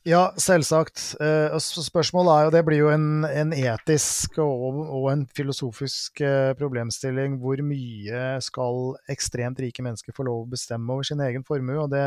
Ja, 0.02 0.32
selvsagt. 0.42 0.98
Eh, 1.22 1.54
spørsmålet 1.62 2.32
er 2.34 2.46
jo, 2.48 2.52
det 2.56 2.62
blir 2.66 2.80
jo 2.80 2.88
en, 2.90 3.22
en 3.28 3.52
etisk 3.54 4.40
og, 4.42 4.80
og, 4.82 5.06
en 5.12 5.28
filosofisk 5.30 6.24
eh, 6.26 6.54
problemstilling. 6.58 7.36
Hvor 7.44 7.62
mye 7.62 8.24
skal 8.42 8.82
ekstremt 9.14 9.62
rike 9.62 9.86
mennesker 9.86 10.16
få 10.18 10.26
lov 10.26 10.48
å 10.48 10.50
bestemme 10.56 10.90
over 10.90 11.06
sin 11.06 11.22
egen 11.22 11.46
formue? 11.46 11.78
og 11.84 11.94
det, 11.94 12.02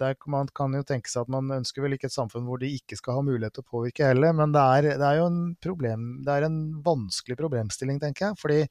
der 0.00 0.16
Man 0.32 0.48
kan 0.56 0.72
jo 0.72 0.84
tenke 0.88 1.12
seg 1.12 1.26
at 1.26 1.36
man 1.36 1.52
ønsker 1.60 1.84
vel 1.84 1.98
ikke 1.98 2.08
et 2.08 2.16
samfunn 2.16 2.48
hvor 2.48 2.62
de 2.62 2.72
ikke 2.72 2.96
skal 2.96 3.20
ha 3.20 3.28
mulighet 3.28 3.58
til 3.58 3.66
å 3.66 3.72
påvirke 3.76 4.08
heller, 4.08 4.32
men 4.32 4.56
det 4.56 4.64
er, 4.64 4.92
det 4.96 5.08
er 5.10 5.20
jo 5.20 5.28
en, 5.28 5.42
problem, 5.62 6.12
det 6.24 6.32
er 6.32 6.48
en 6.48 6.60
vanskelig 6.84 7.36
problemstilling, 7.36 8.00
tenker 8.00 8.30
jeg. 8.30 8.40
fordi 8.40 8.62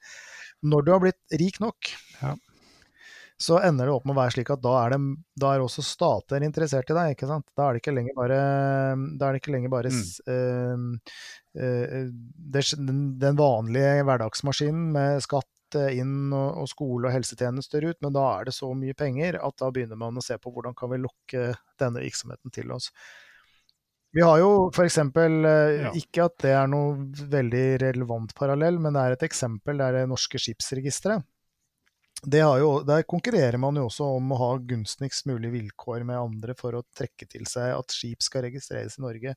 når 0.66 0.88
du 0.88 0.96
har 0.96 1.06
blitt 1.06 1.38
rik 1.38 1.62
nok, 1.62 1.94
ja 2.24 2.34
så 3.42 3.58
ender 3.66 3.88
det 3.90 3.94
opp 3.94 4.04
med 4.06 4.14
å 4.14 4.22
være 4.22 4.36
slik 4.36 4.52
at 4.54 4.62
da 4.62 4.74
er, 4.84 4.94
det, 4.94 5.00
da 5.42 5.54
er 5.54 5.64
også 5.64 5.84
stater 5.86 6.44
interessert 6.46 6.92
i 6.92 6.98
deg. 6.98 7.16
ikke 7.16 7.30
sant? 7.30 7.48
Da 7.58 7.68
er 7.68 7.74
det 7.74 7.82
ikke 7.82 7.96
lenger 7.96 8.18
bare, 8.18 8.42
da 9.18 9.28
er 9.28 9.34
det 9.34 9.42
ikke 9.42 9.56
lenger 9.56 9.74
bare 9.74 9.94
mm. 9.94 10.04
uh, 10.30 11.16
uh, 11.62 12.04
det, 12.54 12.66
den 13.24 13.40
vanlige 13.40 14.06
hverdagsmaskinen 14.06 14.86
med 14.94 15.26
skatt 15.26 15.80
eh, 15.80 15.98
inn 16.02 16.30
og, 16.36 16.62
og, 16.62 16.70
skole 16.70 17.10
og 17.10 17.16
helsetjenester 17.16 17.90
ut, 17.90 18.00
men 18.04 18.14
da 18.16 18.28
er 18.36 18.50
det 18.50 18.56
så 18.58 18.70
mye 18.78 18.96
penger 18.98 19.40
at 19.42 19.58
da 19.62 19.72
begynner 19.74 20.00
man 20.00 20.20
å 20.20 20.26
se 20.26 20.38
på 20.38 20.54
hvordan 20.54 20.78
kan 20.78 20.92
vi 20.92 21.02
lokke 21.02 21.52
denne 21.82 22.04
virksomheten 22.04 22.54
til 22.54 22.74
oss. 22.76 22.92
Vi 24.12 24.20
har 24.20 24.42
jo 24.42 24.68
f.eks. 24.68 24.98
Ja. 25.00 25.92
ikke 25.96 26.26
at 26.28 26.42
det 26.44 26.52
er 26.52 26.68
noe 26.68 26.98
veldig 27.32 27.68
relevant 27.80 28.34
parallell, 28.36 28.82
men 28.84 28.98
det 28.98 29.06
er 29.06 29.16
et 29.16 29.30
eksempel. 29.30 29.80
Det 29.80 29.88
er 29.88 30.02
det 30.02 30.10
norske 30.12 30.42
skipsregisteret 30.44 31.24
jo, 32.30 32.72
der 32.86 33.04
konkurrerer 33.10 33.58
man 33.58 33.80
jo 33.80 33.88
også 33.88 34.08
om 34.18 34.34
å 34.34 34.40
ha 34.40 34.50
gunstigst 34.58 35.26
mulig 35.26 35.50
vilkår 35.56 36.04
med 36.06 36.20
andre 36.20 36.54
for 36.58 36.78
å 36.78 36.84
trekke 36.98 37.26
til 37.26 37.48
seg 37.50 37.74
at 37.74 37.96
skip 37.96 38.22
skal 38.22 38.46
registreres 38.46 39.00
i 39.00 39.06
Norge. 39.06 39.36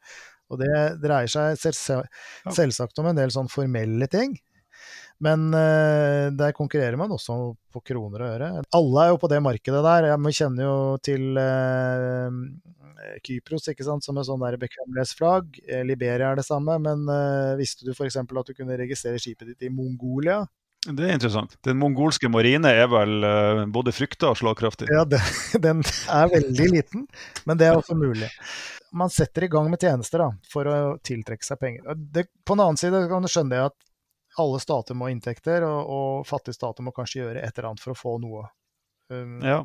Og 0.53 0.61
det 0.61 0.75
dreier 1.01 1.31
seg 1.31 1.57
selvsagt 1.61 3.01
om 3.01 3.09
en 3.09 3.17
del 3.17 3.33
sånn 3.33 3.49
formelle 3.49 4.09
ting. 4.13 4.37
Men 5.23 5.47
uh, 5.55 6.29
der 6.35 6.55
konkurrerer 6.57 6.99
man 6.99 7.13
også 7.15 7.55
på 7.73 7.83
kroner 7.87 8.25
og 8.25 8.33
øre. 8.35 8.49
Alle 8.77 9.05
er 9.05 9.13
jo 9.13 9.21
på 9.23 9.31
det 9.31 9.41
markedet 9.45 9.83
der. 9.87 10.09
Vi 10.21 10.35
kjenner 10.37 10.67
jo 10.67 10.77
til 11.05 11.39
uh, 11.39 12.29
Kypros 13.25 13.71
ikke 13.71 13.87
sant, 13.87 14.05
som 14.05 14.19
et 14.19 14.29
sånn 14.29 14.43
bekvemmelighetsflagg. 14.43 15.61
Eh, 15.69 15.85
Liberia 15.87 16.33
er 16.33 16.41
det 16.41 16.47
samme. 16.47 16.77
Men 16.83 17.07
uh, 17.09 17.55
visste 17.61 17.87
du 17.87 17.95
f.eks. 17.95 18.21
at 18.21 18.51
du 18.51 18.55
kunne 18.57 18.79
registrere 18.81 19.23
skipet 19.23 19.55
ditt 19.55 19.69
i 19.69 19.73
Mongolia? 19.73 20.43
Det 20.85 21.07
er 21.07 21.17
interessant. 21.17 21.57
Den 21.65 21.79
mongolske 21.81 22.29
marine 22.29 22.69
er 22.77 22.89
vel 22.93 23.25
uh, 23.25 23.63
både 23.73 23.93
frykta 23.95 24.33
og 24.33 24.39
slagkraftig? 24.41 24.89
Ja, 24.93 25.07
det, 25.09 25.21
den 25.67 25.81
er 26.13 26.29
veldig 26.33 26.69
liten, 26.75 27.07
men 27.49 27.61
det 27.61 27.71
er 27.71 27.79
også 27.79 27.97
mulig. 27.97 28.29
Man 28.95 29.11
setter 29.11 29.47
i 29.47 29.51
gang 29.51 29.71
med 29.73 29.83
tjenester 29.83 30.27
da, 30.27 30.29
for 30.51 30.69
å 30.71 30.77
tiltrekke 31.03 31.47
seg 31.47 31.61
penger. 31.61 31.97
Det, 31.97 32.29
på 32.45 32.57
den 32.57 32.67
annen 32.67 32.81
side 32.81 33.01
kan 33.11 33.25
du 33.25 33.33
skjønne 33.33 33.65
at 33.71 33.79
alle 34.39 34.61
stater 34.61 34.99
må 34.99 35.09
ha 35.09 35.15
inntekter, 35.15 35.65
og, 35.67 35.81
og, 35.97 36.27
fattige 36.29 36.59
stater 36.59 36.85
må 36.85 36.93
kanskje 36.95 37.23
gjøre 37.23 37.43
et 37.43 37.57
eller 37.57 37.71
annet 37.71 37.83
for 37.83 37.95
å 37.95 37.99
få 37.99 38.17
noe. 38.23 38.47
Um, 39.13 39.39
ja, 39.45 39.61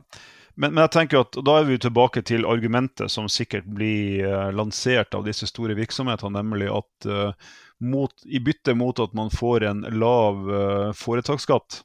men, 0.55 0.73
men, 0.73 0.83
jeg 0.85 0.93
tenker 0.95 1.23
at 1.23 1.37
da 1.47 1.59
er 1.59 1.69
vi 1.69 1.79
tilbake 1.81 2.23
til 2.27 2.47
argumentet 2.49 3.11
som 3.11 3.29
sikkert 3.31 3.69
blir 3.71 4.25
uh, 4.27 4.49
lansert 4.55 5.15
av 5.17 5.25
disse 5.27 5.47
store 5.49 5.77
virksomhetene, 5.79 6.41
nemlig 6.41 6.69
at 6.73 7.09
uh, 7.09 7.51
mot, 7.79 8.13
i 8.25 8.39
bytte 8.39 8.75
mot 8.75 8.99
at 8.99 9.13
man 9.13 9.31
får 9.31 9.63
en 9.69 9.85
lav 9.99 10.49
uh, 10.49 10.91
foretaksskatt, 10.97 11.81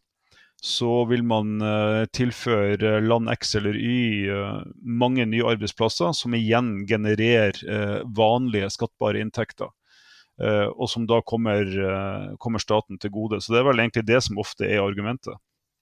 så 0.64 1.04
vil 1.10 1.24
man 1.26 1.60
uh, 1.62 2.04
tilføre 2.16 2.98
land 3.04 3.30
X 3.34 3.54
eller 3.60 3.76
Y 3.76 4.30
uh, 4.32 4.62
mange 4.80 5.26
nye 5.28 5.46
arbeidsplasser, 5.54 6.14
som 6.16 6.34
igjen 6.34 6.84
genererer 6.88 7.58
vanlige 8.16 8.70
skattbare 8.74 9.22
inntekter. 9.22 9.72
og 10.74 10.88
som 10.90 11.04
da 11.06 11.20
kommer, 11.22 11.68
kommer, 12.42 12.58
staten 12.58 12.98
til 12.98 13.10
gode. 13.14 13.38
Så 13.40 13.52
det 13.52 13.60
er 13.60 13.66
vel 13.68 13.78
egentlig 13.78 14.02
det 14.08 14.18
som 14.26 14.38
ofte 14.42 14.66
er 14.66 14.82
argumentet. 14.82 15.36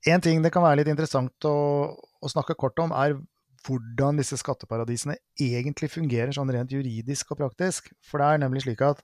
En 0.05 0.21
ting 0.21 0.43
det 0.45 0.51
kan 0.53 0.63
være 0.63 0.83
litt 0.83 0.91
interessant 0.93 1.47
å, 1.49 1.57
å 1.97 2.29
snakke 2.29 2.59
kort 2.61 2.77
om, 2.85 2.93
er 2.93 3.17
hvordan 3.67 4.19
disse 4.19 4.37
skatteparadisene 4.41 5.17
egentlig 5.41 5.91
fungerer 5.93 6.35
sånn 6.35 6.51
rent 6.53 6.73
juridisk 6.75 7.33
og 7.33 7.43
praktisk. 7.43 7.91
For 8.05 8.23
det 8.23 8.29
er 8.29 8.43
nemlig 8.43 8.65
slik 8.65 8.83
at 8.85 9.03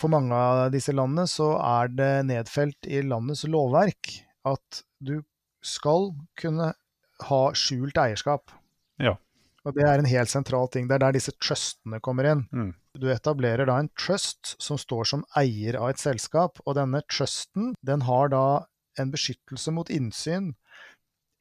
for 0.00 0.12
mange 0.12 0.34
av 0.34 0.70
disse 0.74 0.94
landene 0.94 1.26
så 1.30 1.54
er 1.60 1.92
det 1.94 2.12
nedfelt 2.30 2.88
i 2.90 3.02
landets 3.06 3.44
lovverk 3.50 4.10
at 4.48 4.82
du 5.00 5.20
skal 5.64 6.10
kunne 6.40 6.72
ha 7.24 7.42
skjult 7.56 7.98
eierskap. 8.00 8.52
Ja. 9.00 9.14
Og 9.64 9.76
det 9.76 9.86
er 9.88 10.00
en 10.00 10.08
helt 10.08 10.28
sentral 10.28 10.68
ting. 10.72 10.88
Det 10.88 10.98
er 10.98 11.06
der 11.06 11.16
disse 11.16 11.32
trustene 11.40 12.00
kommer 12.04 12.28
inn. 12.28 12.44
Mm. 12.52 12.74
Du 13.00 13.08
etablerer 13.10 13.66
da 13.66 13.78
en 13.80 13.88
trust 13.98 14.54
som 14.62 14.78
står 14.78 15.08
som 15.08 15.24
eier 15.38 15.78
av 15.80 15.94
et 15.94 16.02
selskap, 16.02 16.60
og 16.66 16.76
denne 16.78 17.00
trusten 17.08 17.72
den 17.86 18.04
har 18.04 18.30
da 18.34 18.44
en 19.00 19.10
beskyttelse 19.14 19.72
mot 19.74 19.90
innsyn 19.90 20.52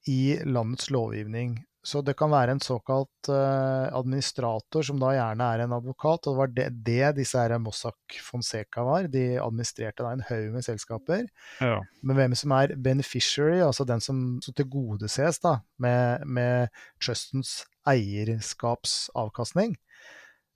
i 0.10 0.40
landets 0.48 0.90
lovgivning. 0.94 1.60
Så 1.84 2.00
det 2.00 2.14
kan 2.16 2.32
være 2.32 2.54
en 2.56 2.62
såkalt 2.64 3.28
uh, 3.28 3.92
administrator, 3.92 4.86
som 4.88 5.02
da 5.02 5.10
gjerne 5.18 5.48
er 5.52 5.64
en 5.66 5.76
advokat. 5.76 6.30
Og 6.30 6.32
det 6.32 6.40
var 6.40 6.54
det, 6.56 6.68
det 6.88 7.10
disse 7.18 7.40
her 7.40 7.58
Mossack 7.60 8.20
Fonseca 8.24 8.86
var. 8.88 9.10
De 9.12 9.26
administrerte 9.36 10.06
da 10.06 10.14
en 10.16 10.24
haug 10.30 10.54
med 10.56 10.64
selskaper. 10.64 11.28
Ja. 11.60 11.82
Men 12.02 12.20
hvem 12.20 12.38
som 12.40 12.56
er 12.56 12.76
beneficiary, 12.80 13.60
altså 13.66 13.84
den 13.90 14.04
som, 14.04 14.24
som 14.46 14.56
tilgodeses 14.56 15.44
da, 15.44 15.58
med, 15.84 16.24
med 16.24 16.72
trustens 17.04 17.66
eierskapsavkastning, 17.92 19.76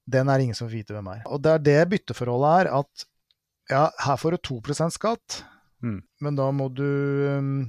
den 0.07 0.31
er 0.31 0.39
ingen 0.39 0.55
som 0.55 0.69
får 0.69 0.77
vite 0.77 0.95
hvem 0.95 1.11
er. 1.11 1.25
Og 1.27 1.43
det 1.43 1.51
er 1.53 1.63
det 1.65 1.89
bytteforholdet 1.91 2.53
er, 2.61 2.71
at 2.79 3.07
ja, 3.67 3.89
her 4.05 4.15
får 4.15 4.37
du 4.37 4.55
2% 4.55 4.95
skatt, 4.95 5.41
mm. 5.83 5.99
men 6.23 6.39
da 6.39 6.47
må 6.55 6.69
du 6.71 6.87
um, 7.35 7.65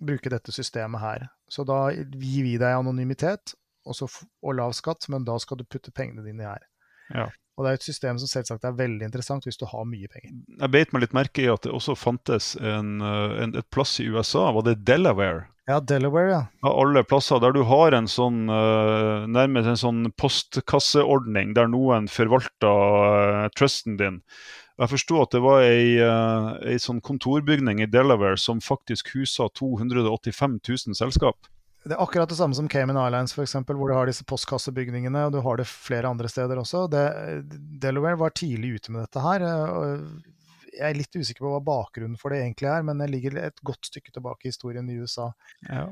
bruke 0.00 0.30
dette 0.32 0.52
systemet 0.54 1.02
her. 1.02 1.26
Så 1.48 1.64
da 1.66 1.90
gir 1.94 2.44
vi 2.44 2.56
deg 2.60 2.80
anonymitet 2.80 3.54
og, 3.86 4.02
og, 4.42 4.52
lav 4.58 4.74
skatt, 4.76 5.08
men 5.12 5.26
da 5.26 5.38
skal 5.42 5.60
du 5.60 5.66
putte 5.68 5.94
pengene 5.94 6.24
dine 6.26 6.48
her. 6.48 6.64
Ja. 7.14 7.28
Og 7.56 7.64
det 7.64 7.70
er 7.70 7.78
et 7.78 7.86
system 7.88 8.18
som 8.20 8.28
selvsagt 8.28 8.66
er 8.68 8.76
veldig 8.76 9.06
interessant 9.08 9.46
hvis 9.48 9.56
du 9.56 9.64
har 9.70 9.86
mye 9.88 10.08
penger. 10.12 10.32
Jeg 10.60 10.72
beit 10.74 10.90
meg 10.92 11.06
litt 11.06 11.16
merke 11.16 11.44
i 11.46 11.48
at 11.48 11.64
det 11.64 11.72
også 11.72 11.96
fantes 11.96 12.52
en, 12.60 12.98
eh, 13.00 13.36
en, 13.44 13.54
et 13.56 13.68
plass 13.72 13.96
i 14.02 14.08
USA, 14.12 14.50
var 14.52 14.66
det 14.66 14.82
Delaware? 14.88 15.46
Ja, 15.66 15.80
Delaware, 15.80 16.28
ja. 16.30 16.42
Av 16.62 16.76
alle 16.84 17.02
plasser 17.08 17.40
der 17.42 17.56
du 17.56 17.64
har 17.66 17.96
en 17.96 18.06
sånn 18.06 18.44
uh, 18.46 19.24
nærmest 19.26 19.66
en 19.66 19.80
sånn 19.80 20.12
postkasseordning 20.14 21.56
der 21.56 21.66
noen 21.72 22.06
forvalter 22.06 22.68
uh, 22.70 23.48
trusten 23.56 23.96
din. 23.98 24.20
Jeg 24.78 24.92
forsto 24.92 25.18
at 25.24 25.32
det 25.32 25.40
var 25.42 25.64
ei, 25.64 25.96
ei 26.68 26.76
sånn 26.78 27.00
kontorbygning 27.00 27.80
i 27.80 27.88
Delaware 27.88 28.36
som 28.38 28.60
faktisk 28.60 29.08
husa 29.16 29.48
285 29.56 30.58
000 30.60 30.98
selskap. 31.00 31.48
Det 31.86 31.94
er 31.94 32.02
akkurat 32.02 32.30
det 32.30 32.38
samme 32.38 32.56
som 32.58 32.68
Cayman 32.68 32.98
Islands, 32.98 33.34
for 33.36 33.46
eksempel, 33.46 33.76
hvor 33.78 33.90
du 33.90 33.94
har 33.94 34.08
disse 34.10 34.24
postkassebygningene, 34.26 35.26
og 35.28 35.36
du 35.36 35.38
har 35.44 35.60
det 35.60 35.68
flere 35.70 36.10
andre 36.10 36.30
steder 36.30 36.58
også. 36.58 36.86
Det, 36.90 37.04
Delaware 37.82 38.18
var 38.18 38.34
tidlig 38.34 38.80
ute 38.80 38.94
med 38.94 39.04
dette 39.06 39.22
her. 39.22 39.44
Jeg 40.76 40.90
er 40.90 40.98
litt 40.98 41.14
usikker 41.14 41.46
på 41.46 41.52
hva 41.54 41.62
bakgrunnen 41.64 42.18
for 42.20 42.34
det 42.34 42.42
egentlig 42.42 42.68
er, 42.72 42.82
men 42.84 42.98
det 43.00 43.08
ligger 43.12 43.38
et 43.44 43.62
godt 43.64 43.86
stykke 43.86 44.10
tilbake 44.16 44.48
i 44.48 44.50
historien 44.50 44.90
i 44.90 44.98
USA. 44.98 45.30
Ja. 45.68 45.86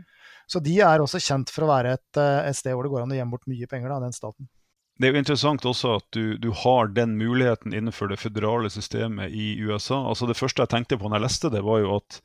Så 0.50 0.60
de 0.64 0.74
er 0.82 1.04
også 1.04 1.22
kjent 1.22 1.54
for 1.54 1.64
å 1.64 1.70
være 1.70 1.94
et, 1.96 2.10
et 2.18 2.58
sted 2.58 2.74
hvor 2.74 2.88
det 2.88 2.92
går 2.92 3.06
an 3.06 3.14
å 3.14 3.20
gjemme 3.20 3.36
bort 3.36 3.48
mye 3.50 3.70
penger, 3.70 3.94
da, 3.94 4.02
den 4.02 4.16
staten. 4.16 4.50
Det 4.98 5.08
er 5.08 5.14
jo 5.14 5.22
interessant 5.24 5.64
også 5.66 5.96
at 5.98 6.06
du, 6.14 6.36
du, 6.38 6.52
har 6.54 6.90
den 6.94 7.16
muligheten 7.18 7.74
innenfor 7.74 8.10
det 8.10 8.20
føderale 8.22 8.70
systemet 8.70 9.32
i 9.34 9.54
USA. 9.62 10.04
Altså 10.10 10.28
Det 10.30 10.38
første 10.38 10.62
jeg 10.62 10.70
tenkte 10.70 10.98
på 10.98 11.08
når 11.10 11.18
jeg 11.18 11.26
leste 11.26 11.50
det, 11.54 11.64
var 11.66 11.80
jo 11.82 11.96
at 11.96 12.20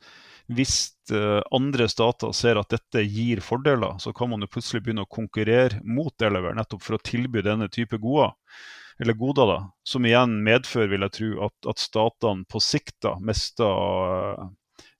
hvis 0.50 0.76
uh, 1.14 1.40
andre 1.54 1.86
stater 1.90 2.32
ser 2.36 2.60
at 2.60 2.72
dette 2.72 3.04
gir 3.06 3.42
fordeler, 3.44 3.98
så 4.02 4.12
kan 4.16 4.32
man 4.32 4.42
jo 4.44 4.50
plutselig 4.50 4.84
begynne 4.84 5.06
å 5.06 5.10
konkurrere 5.10 5.80
mot 5.86 6.14
Delaware 6.18 6.56
nettopp 6.58 6.84
for 6.86 6.98
å 6.98 7.02
tilby 7.04 7.44
denne 7.46 7.70
type 7.72 8.00
goder. 8.02 8.34
Eller 9.00 9.16
goder, 9.16 9.48
da, 9.48 9.58
som 9.86 10.04
igjen 10.04 10.40
medfører, 10.44 10.90
vil 10.92 11.06
jeg 11.06 11.16
tro, 11.16 11.28
at, 11.46 11.68
at 11.72 11.80
statene 11.80 12.44
på 12.50 12.60
sikt 12.60 12.98
da 13.06 13.14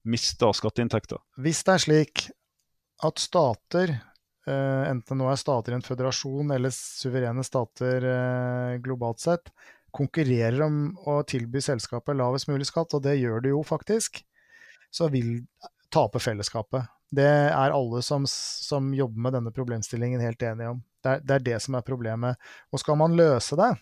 mister 0.01 0.55
skatteinntekter. 0.57 1.21
Hvis 1.37 1.61
det 1.67 1.75
er 1.75 1.85
slik 1.85 2.31
at 3.05 3.21
stater 3.21 3.99
Eh, 4.49 4.85
enten 4.89 5.21
nå 5.21 5.29
er 5.29 5.39
stater 5.39 5.75
i 5.75 5.77
en 5.77 5.85
føderasjon 5.85 6.55
eller 6.55 6.73
suverene 6.73 7.45
stater 7.45 8.07
eh, 8.09 8.79
globalt 8.81 9.21
sett, 9.21 9.51
konkurrerer 9.93 10.63
om 10.65 10.81
å 11.11 11.19
tilby 11.29 11.61
selskapet 11.63 12.17
lavest 12.17 12.49
mulig 12.49 12.69
skatt, 12.71 12.95
og 12.97 13.05
det 13.05 13.19
gjør 13.21 13.45
det 13.45 13.53
jo 13.53 13.61
faktisk, 13.67 14.23
så 14.91 15.09
vil 15.13 15.39
tape 15.91 16.23
fellesskapet. 16.23 16.87
Det 17.11 17.27
er 17.27 17.75
alle 17.75 18.03
som, 18.07 18.27
som 18.27 18.93
jobber 18.95 19.27
med 19.27 19.35
denne 19.35 19.53
problemstillingen 19.55 20.23
helt 20.23 20.43
enige 20.47 20.77
om. 20.77 20.83
Det 21.03 21.15
er, 21.15 21.23
det 21.27 21.35
er, 21.35 21.47
det 21.49 21.59
som 21.65 21.77
er 21.79 21.87
problemet. 21.87 22.51
Og 22.71 22.83
skal 22.83 22.99
man 23.01 23.17
løse 23.19 23.59
det, 23.59 23.73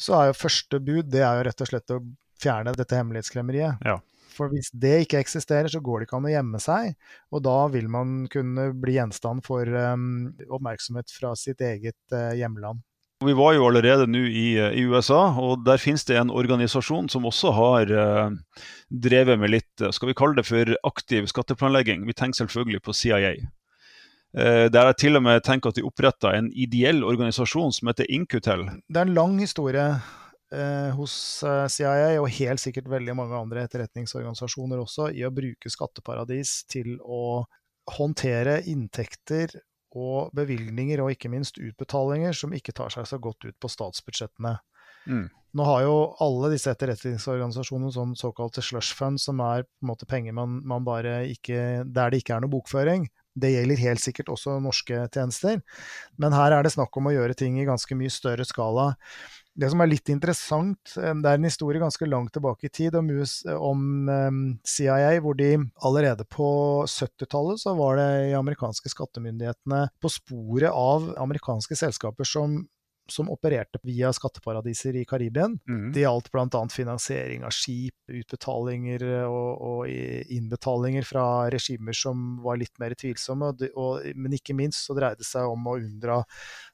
så 0.00 0.16
er 0.18 0.30
jo 0.30 0.38
første 0.38 0.80
bud 0.82 1.10
det 1.12 1.22
er 1.22 1.38
jo 1.38 1.46
rett 1.48 1.64
og 1.64 1.70
slett 1.70 1.94
å 1.94 2.00
fjerne 2.40 2.74
dette 2.76 2.98
hemmelighetskremmeriet. 2.98 3.84
Ja. 3.84 3.98
For 4.34 4.50
hvis 4.50 4.72
det 4.72 5.04
ikke 5.04 5.20
eksisterer, 5.22 5.68
så 5.70 5.82
går 5.84 6.00
det 6.00 6.08
ikke 6.08 6.18
an 6.18 6.26
å 6.26 6.32
gjemme 6.32 6.60
seg. 6.62 6.96
Og 7.30 7.44
da 7.46 7.58
vil 7.70 7.86
man 7.92 8.24
kunne 8.32 8.70
bli 8.80 8.96
gjenstand 8.96 9.44
for 9.46 9.68
um, 9.68 10.32
oppmerksomhet 10.48 11.12
fra 11.14 11.34
sitt 11.38 11.62
eget 11.62 12.00
uh, 12.14 12.32
hjemland. 12.34 12.82
Vi 13.24 13.34
var 13.36 13.54
jo 13.56 13.66
allerede 13.68 14.06
nå 14.10 14.22
i, 14.28 14.46
i, 14.58 14.84
USA, 14.88 15.26
og 15.40 15.64
der 15.66 15.80
finnes 15.80 16.04
det 16.08 16.18
en 16.20 16.32
organisasjon 16.34 17.08
som 17.12 17.26
også 17.28 17.52
har 17.56 17.92
eh, 17.92 18.34
drevet 18.88 19.40
med 19.40 19.52
litt, 19.54 19.84
skal 19.96 20.10
vi 20.10 20.16
kalle 20.18 20.38
det 20.38 20.46
for 20.48 20.74
aktiv 20.90 21.28
skatteplanlegging. 21.30 22.04
Vi 22.08 22.16
tenker 22.16 22.42
selvfølgelig 22.42 22.82
på 22.84 22.96
CIA. 22.96 23.34
Eh, 24.34 24.66
der 24.72 24.90
jeg 24.90 25.00
til 25.04 25.20
og 25.20 25.24
med 25.26 25.44
tenker 25.46 25.70
at 25.70 25.78
de 25.78 25.86
oppretta 25.86 26.34
en 26.34 26.50
ideell 26.50 27.04
organisasjon 27.06 27.74
som 27.76 27.90
heter 27.90 28.10
Incutel. 28.10 28.66
Det 28.88 29.02
er 29.02 29.08
en 29.08 29.16
lang 29.16 29.36
historie 29.40 29.84
eh, 29.90 30.90
hos 30.96 31.18
CIA, 31.44 32.16
og 32.20 32.32
helt 32.38 32.62
sikkert 32.62 32.90
veldig 32.92 33.14
mange 33.18 33.38
andre 33.38 33.66
etterretningsorganisasjoner 33.68 34.82
også, 34.82 35.12
i 35.14 35.22
å 35.26 35.34
bruke 35.34 35.72
skatteparadis 35.72 36.62
til 36.70 36.96
å 37.00 37.44
håndtere 37.94 38.62
inntekter 38.70 39.54
og 39.94 40.34
bevilgninger, 40.36 41.00
og 41.02 41.14
ikke 41.14 41.30
minst 41.32 41.58
utbetalinger, 41.62 42.36
som 42.36 42.54
ikke 42.56 42.74
tar 42.76 42.92
seg 42.92 43.08
så 43.08 43.18
godt 43.22 43.46
ut 43.46 43.56
på 43.62 43.70
statsbudsjettene. 43.70 44.58
Mm. 45.06 45.26
Nå 45.54 45.66
har 45.68 45.84
jo 45.84 45.98
alle 46.24 46.50
disse 46.54 46.72
etterretningsorganisasjonene 46.74 47.92
sånn 47.94 48.14
såkalte 48.18 48.62
slush 48.64 48.96
fund, 48.98 49.20
som 49.22 49.42
er 49.44 49.62
på 49.62 49.84
en 49.84 49.90
måte 49.92 50.08
penger 50.10 50.34
man, 50.34 50.58
man 50.66 50.86
bare 50.86 51.20
ikke 51.30 51.84
Der 51.86 52.10
det 52.10 52.22
ikke 52.22 52.34
er 52.34 52.42
noe 52.42 52.50
bokføring. 52.50 53.06
Det 53.34 53.52
gjelder 53.52 53.82
helt 53.82 54.02
sikkert 54.02 54.32
også 54.34 54.56
norske 54.62 55.06
tjenester. 55.14 55.60
Men 56.18 56.34
her 56.34 56.54
er 56.54 56.66
det 56.66 56.74
snakk 56.74 56.94
om 56.98 57.10
å 57.10 57.14
gjøre 57.14 57.38
ting 57.38 57.58
i 57.58 57.66
ganske 57.66 57.98
mye 57.98 58.10
større 58.10 58.46
skala. 58.46 58.92
Det 59.54 59.68
som 59.70 59.82
er 59.84 59.90
litt 59.90 60.10
interessant, 60.10 60.96
det 60.96 61.30
er 61.30 61.38
en 61.38 61.46
historie 61.46 61.78
ganske 61.78 62.08
langt 62.08 62.32
tilbake 62.34 62.66
i 62.66 62.72
tid 62.74 62.96
om, 62.98 63.10
om 63.54 63.84
um, 64.10 64.40
CIA, 64.66 65.12
hvor 65.22 65.36
de 65.38 65.52
allerede 65.86 66.26
på 66.26 66.48
70-tallet 66.90 67.62
så 67.62 67.76
var 67.78 68.00
det 68.00 68.08
i 68.30 68.34
amerikanske 68.34 68.90
skattemyndighetene 68.90 69.84
på 70.02 70.10
sporet 70.10 70.74
av 70.74 71.12
amerikanske 71.22 71.78
selskaper 71.78 72.26
som 72.26 72.64
som 73.10 73.28
opererte 73.30 73.78
via 73.82 74.12
skatteparadiser 74.12 74.96
i 74.96 75.04
Karibien. 75.04 75.58
Mm. 75.68 75.92
Det 75.92 76.04
gjaldt 76.04 76.30
bl.a. 76.32 76.60
finansiering 76.72 77.44
av 77.44 77.52
skip, 77.52 77.96
utbetalinger 78.08 79.04
og, 79.26 79.50
og, 79.60 79.90
innbetalinger 80.32 81.04
fra 81.08 81.24
regimer 81.52 81.96
som 81.96 82.24
var 82.44 82.58
litt 82.60 82.78
mer 82.80 82.96
tvilsomme. 82.98 83.50
Og, 83.52 83.66
og, 83.76 84.08
men 84.16 84.36
ikke 84.38 84.56
minst 84.56 84.86
så 84.86 84.96
dreide 84.96 85.20
det 85.20 85.28
seg 85.28 85.50
om 85.50 85.68
å 85.68 85.76
unndra 85.80 86.22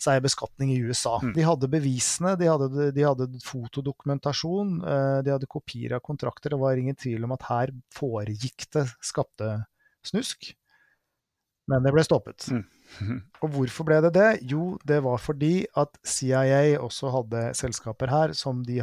seg 0.00 0.22
beskatning 0.24 0.74
i 0.76 0.80
USA. 0.84 1.18
Mm. 1.22 1.34
De 1.36 1.46
hadde 1.46 1.72
bevisene, 1.72 2.36
de 2.40 2.50
hadde, 2.50 2.90
de 2.94 3.06
hadde, 3.06 3.30
fotodokumentasjon, 3.46 4.78
de 5.26 5.34
hadde 5.34 5.50
kopier 5.50 5.96
av 5.98 6.04
kontrakter. 6.06 6.54
Det 6.54 6.62
var 6.62 6.78
ingen 6.78 6.98
tvil 6.98 7.26
om 7.26 7.34
at 7.36 7.48
her 7.50 7.74
foregikk 7.94 8.68
det 8.76 8.86
skattesnusk. 9.04 10.54
Men 11.70 11.84
det 11.86 11.92
ble 11.94 12.02
stoppet. 12.06 12.48
Mm. 12.50 12.64
Og 13.42 13.54
hvorfor 13.54 13.86
ble 13.88 14.00
det 14.04 14.12
det? 14.16 14.30
Jo, 14.50 14.74
det 14.86 15.00
var 15.04 15.22
fordi 15.22 15.64
at 15.78 15.96
CIA 16.06 16.80
også 16.80 17.12
hadde 17.14 17.46
selskaper 17.58 18.12
her 18.12 18.34
som 18.36 18.64
de 18.66 18.80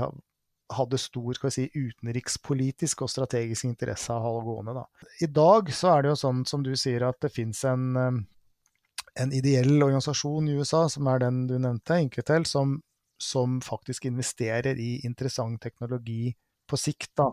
hadde 0.73 0.99
stor 0.99 1.35
skal 1.35 1.47
vi 1.47 1.55
si, 1.55 1.67
utenrikspolitisk 1.75 3.05
og 3.05 3.11
strategisk 3.11 3.67
interesse 3.69 4.11
av 4.13 4.23
å 4.23 4.31
holde 4.31 4.47
gående. 4.49 4.81
Da. 4.81 5.11
I 5.23 5.29
dag 5.31 5.71
så 5.75 5.93
er 5.93 6.03
det 6.03 6.11
jo 6.11 6.19
sånn 6.23 6.43
som 6.49 6.65
du 6.65 6.73
sier 6.79 7.07
at 7.07 7.21
det 7.23 7.31
fins 7.33 7.63
en, 7.67 7.85
en, 7.97 9.31
ideell 9.31 9.77
organisasjon 9.77 10.49
i 10.49 10.57
USA, 10.59 10.85
som 10.91 11.07
er 11.07 11.23
den 11.23 11.45
du 11.47 11.55
nevnte, 11.55 12.01
Inketel, 12.03 12.47
som, 12.49 12.77
som 13.21 13.61
faktisk 13.63 14.09
investerer 14.11 14.79
i 14.81 14.97
interessant 15.07 15.61
teknologi 15.63 16.33
på 16.67 16.79
sikt. 16.79 17.13
da, 17.15 17.31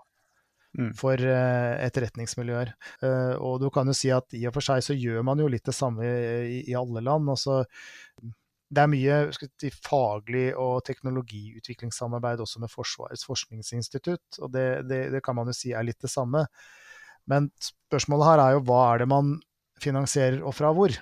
Mm. 0.75 0.91
for 0.99 1.21
uh, 1.23 1.75
etterretningsmiljøer. 1.85 2.73
Uh, 2.99 3.35
og 3.39 3.61
du 3.63 3.69
kan 3.75 3.87
jo 3.87 3.95
si 3.95 4.11
at 4.11 4.35
i 4.35 4.43
og 4.49 4.57
for 4.57 4.67
seg 4.67 4.83
så 4.83 4.97
gjør 4.99 5.23
man 5.27 5.39
jo 5.39 5.47
litt 5.51 5.67
det 5.67 5.75
samme 5.77 6.03
i, 6.03 6.65
i 6.67 6.75
alle 6.75 7.03
land. 7.05 7.31
Altså, 7.31 7.61
det 8.75 8.83
er 8.83 8.91
mye 8.91 9.19
si, 9.37 9.71
faglig 9.85 10.49
og 10.59 10.83
teknologiutviklingssamarbeid 10.89 12.43
også 12.43 12.65
med 12.65 12.73
Forsvarets 12.73 13.27
forskningsinstitutt, 13.29 14.41
og 14.43 14.51
det, 14.57 14.67
det, 14.91 15.01
det, 15.15 15.23
kan 15.23 15.39
man 15.39 15.53
jo 15.53 15.55
si 15.55 15.71
er 15.71 15.87
litt 15.87 16.03
det 16.03 16.11
samme. 16.11 16.43
Men 17.31 17.53
spørsmålet 17.63 18.33
her 18.33 18.43
er 18.43 18.57
jo 18.57 18.65
hva 18.67 18.81
er 18.91 19.05
det 19.05 19.11
man 19.15 19.37
finansierer, 19.83 20.43
og 20.43 20.57
fra 20.59 20.75
hvor? 20.75 20.97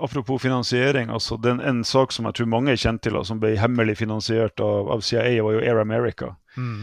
Apropos 0.00 0.40
finansiering, 0.40 1.10
altså 1.12 1.36
den, 1.42 1.60
en 1.60 1.84
sak 1.84 2.14
som 2.14 2.28
jeg 2.28 2.38
tror 2.38 2.50
mange 2.52 2.72
er 2.72 2.80
kjent 2.80 3.02
til, 3.04 3.20
som 3.26 3.42
ble 3.42 3.52
hemmelig 3.58 3.98
finansiert 4.00 4.62
av, 4.64 4.88
av 4.96 5.04
CIA, 5.04 5.42
var 5.44 5.58
jo 5.58 5.64
Air 5.66 5.84
America. 5.84 6.32
Mm 6.56 6.82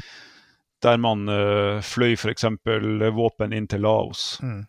der 0.86 0.98
man 1.02 1.28
uh, 1.30 1.84
fløy 1.86 2.16
f.eks. 2.18 2.46
våpen 3.16 3.54
inn 3.56 3.68
til 3.70 3.84
Laos. 3.86 4.38
Mm. 4.44 4.66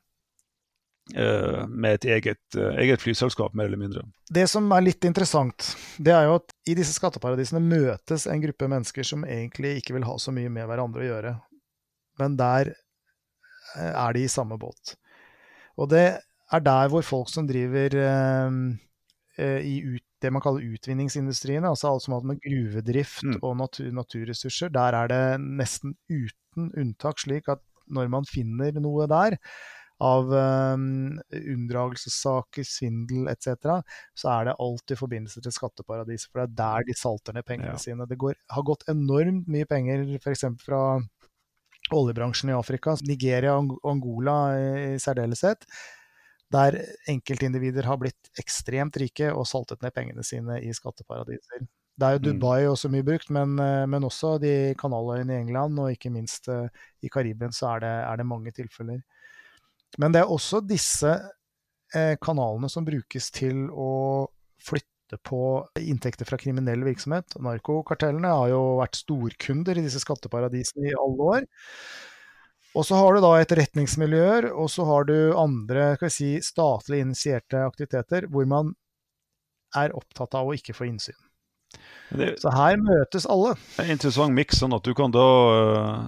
Uh, 1.16 1.64
med 1.68 1.99
et 1.99 2.07
eget, 2.16 2.40
uh, 2.57 2.75
eget, 2.81 3.01
flyselskap, 3.01 3.55
mer 3.57 3.71
eller 3.71 3.81
mindre. 3.81 4.05
Det 4.29 4.44
som 4.51 4.68
er 4.77 4.85
litt 4.85 5.05
interessant, 5.09 5.71
det 5.97 6.12
er 6.12 6.29
jo 6.29 6.37
at 6.40 6.53
i 6.68 6.77
disse 6.77 6.97
skatteparadisene 6.97 7.62
møtes 7.64 8.27
en 8.29 8.42
gruppe 8.44 8.68
mennesker 8.68 9.07
som 9.09 9.25
egentlig 9.25 9.79
ikke 9.81 9.97
vil 9.97 10.09
ha 10.09 10.18
så 10.21 10.35
mye 10.37 10.53
med 10.53 10.68
hverandre 10.68 11.05
å 11.05 11.09
gjøre. 11.09 11.35
Men 12.21 12.37
der 12.37 12.75
er 13.79 14.16
de 14.16 14.25
i 14.25 14.33
samme 14.33 14.57
båt. 14.61 14.97
Og 15.79 15.88
det 15.92 16.07
er 16.18 16.64
der 16.64 16.88
hvor 16.92 17.05
folk 17.05 17.29
som 17.33 17.47
driver 17.49 17.94
i 19.62 19.79
ut, 19.96 20.03
det 20.22 20.33
man 20.35 20.42
kaller 20.42 20.64
utvinningsindustrien, 20.74 21.64
altså 21.64 21.92
alt 21.92 22.03
som 22.07 22.16
har 22.16 22.27
med 22.27 22.40
gruvedrift 22.42 23.22
Mm. 23.24 23.38
og 23.42 23.57
natur, 23.61 23.90
naturressurser, 23.94 24.68
der 24.74 24.94
er 24.98 25.09
det 25.09 25.40
nesten 25.40 25.94
uten 26.11 26.72
unntak 26.77 27.18
slik 27.22 27.48
at 27.48 27.62
når 27.88 28.09
man 28.11 28.24
finner 28.29 28.72
noe 28.83 29.07
der, 29.09 29.37
av 30.01 30.29
um, 30.31 31.18
unndragelsessaker, 31.35 32.62
svindel 32.66 33.27
etc., 33.33 33.81
så 34.14 34.29
er 34.31 34.44
det 34.51 34.57
alltid 34.62 34.94
i 34.94 34.98
forbindelse 35.01 35.42
til 35.42 35.55
skatteparadiser. 35.57 36.31
For 36.31 36.42
det 36.44 36.46
er 36.53 36.59
der 36.61 36.87
de 36.87 36.94
salter 36.94 37.35
ned 37.35 37.46
pengene 37.48 37.72
Ja. 37.74 37.81
sine. 37.83 38.07
Det 38.07 38.18
går, 38.18 38.35
har 38.55 38.62
gått 38.62 38.85
enormt 38.88 39.48
mye 39.51 39.66
penger 39.66 40.05
f.eks. 40.22 40.44
fra 40.62 41.01
oljebransjen 41.94 42.51
i 42.53 42.57
Afrika, 42.59 42.94
Nigeria 43.09 43.57
og 43.59 43.79
Angola 43.88 44.37
i, 44.55 44.94
i 44.94 44.98
særdeleshet, 45.03 45.64
der 46.52 46.78
enkeltindivider 47.11 47.84
har 47.88 47.98
blitt 48.00 48.30
ekstremt 48.40 48.96
rike 49.00 49.28
og 49.34 49.46
saltet 49.48 49.82
ned 49.84 49.92
pengene 49.96 50.24
sine 50.24 50.61
i 50.64 50.72
skatteparadiser. 50.74 51.66
Det 51.98 52.06
er 52.06 52.14
jo 52.14 52.18
Mm. 52.18 52.26
Dubai 52.38 52.66
også 52.66 52.88
mye 52.88 53.02
brukt, 53.02 53.30
men, 53.30 53.58
eh, 53.58 53.87
men 53.87 54.04
også 54.04 54.38
de 54.40 54.74
kanaløyene 54.78 55.34
i 55.34 55.40
England, 55.42 55.78
og 55.78 55.90
ikke 55.90 56.12
minst 56.14 56.48
eh, 56.48 56.68
i 57.02 57.08
Karibien 57.08 57.52
så 57.52 57.74
er 57.74 57.80
det, 57.80 57.94
er 58.06 58.16
det 58.16 58.26
mange 58.26 58.52
tilfeller. 58.52 59.02
Men 59.98 60.12
det 60.12 60.20
er 60.20 60.30
også 60.30 60.61
disse 60.66 61.11
eh, 61.94 62.16
kanalene 62.22 62.70
som 62.70 62.84
brukes 62.84 63.30
til 63.30 63.68
å 63.70 64.28
flytte 64.62 65.18
på 65.24 65.66
inntekter 65.80 66.28
fra 66.28 66.38
kriminell 66.38 66.84
virksomhet. 66.84 67.34
Narkokartellene 67.40 68.28
har 68.28 68.48
jo 68.52 68.78
vært 68.78 69.00
storkunder 69.00 69.78
i 69.78 69.82
disse 69.82 70.00
skatteparadisene 70.04 70.90
i 70.92 70.94
alle 70.94 71.30
år. 71.34 71.48
Og 72.79 72.87
så 72.87 72.99
har 72.99 73.17
du 73.17 73.25
da 73.25 73.33
etterretningsmiljøer, 73.43 74.53
og 74.55 74.69
så 74.71 74.87
har 74.87 75.09
du 75.09 75.17
andre 75.35 75.95
skal 75.97 76.07
vi 76.07 76.14
si, 76.14 76.35
statlig 76.47 77.03
initierte 77.03 77.64
aktiviteter 77.67 78.29
hvor 78.31 78.47
man 78.47 78.77
er 79.77 79.95
opptatt 79.99 80.37
av 80.38 80.49
å 80.49 80.55
ikke 80.55 80.77
få 80.77 80.87
innsyn. 80.87 81.19
Det 82.09 82.38
Så 82.41 82.49
her 82.55 82.79
møtes 82.81 83.27
alle. 83.29 83.51
en 83.83 83.91
interessant 83.93 84.33
miks, 84.33 84.62
sånn 84.62 84.73
at 84.73 84.87
du 84.87 84.95
kan, 84.97 85.12
da, 85.12 85.25
eh, 85.57 85.99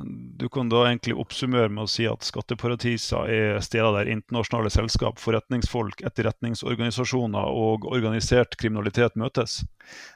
du 0.41 0.47
kan 0.49 0.71
da 0.73 0.87
egentlig 0.87 1.19
oppsummere 1.21 1.69
med 1.69 1.85
å 1.85 1.91
si 1.91 2.07
at 2.09 2.25
skatteparadiser 2.25 3.29
er 3.29 3.61
steder 3.61 3.99
der 3.99 4.13
internasjonale 4.15 4.73
selskap, 4.73 5.21
forretningsfolk, 5.21 6.01
etterretningsorganisasjoner 6.09 7.53
og 7.53 7.85
organisert 7.91 8.57
kriminalitet 8.57 9.19
møtes. 9.21 9.61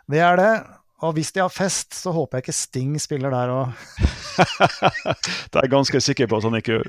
Det 0.09 0.25
er 0.25 0.41
det. 0.41 0.55
Og 1.05 1.13
hvis 1.19 1.35
de 1.35 1.43
har 1.43 1.53
fest, 1.53 1.93
så 1.99 2.13
håper 2.15 2.39
jeg 2.39 2.47
ikke 2.47 2.57
Sting 2.57 2.95
spiller 3.03 3.35
der 3.35 3.53
òg. 3.53 3.75
det 5.51 5.59
er 5.59 5.67
jeg 5.67 5.75
ganske 5.75 6.01
sikker 6.01 6.31
på 6.31 6.39
at 6.39 6.47
han 6.49 6.57
ikke 6.59 6.79
gjør. 6.79 6.89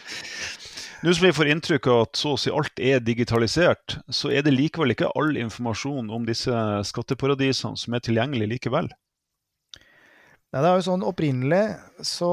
Nå 1.00 1.14
som 1.16 1.24
vi 1.24 1.32
får 1.32 1.48
inntrykk 1.48 1.86
av 1.88 2.02
at 2.04 2.18
så 2.20 2.34
å 2.34 2.40
si 2.40 2.50
alt 2.52 2.82
er 2.82 3.00
digitalisert, 3.00 3.94
så 4.12 4.28
er 4.34 4.44
det 4.44 4.52
likevel 4.52 4.92
ikke 4.92 5.08
all 5.16 5.38
informasjon 5.40 6.10
om 6.12 6.26
disse 6.28 6.52
skatteparadisene 6.90 7.78
som 7.80 7.96
er 7.96 8.04
tilgjengelig 8.04 8.50
likevel. 8.50 8.90
Nei, 10.50 10.60
det 10.60 10.66
er 10.66 10.76
jo 10.76 10.84
sånn 10.90 11.06
Opprinnelig 11.06 11.64
så 12.04 12.30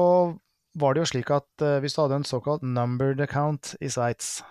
var 0.78 0.94
det 0.94 1.04
jo 1.04 1.10
slik 1.14 1.30
at 1.32 1.64
eh, 1.64 1.78
hvis 1.80 1.94
du 1.94 2.02
hadde 2.02 2.18
en 2.20 2.28
såkalt 2.28 2.66
numbered 2.66 3.22
account 3.24 3.72
i 3.80 3.88
Sveits, 3.90 4.42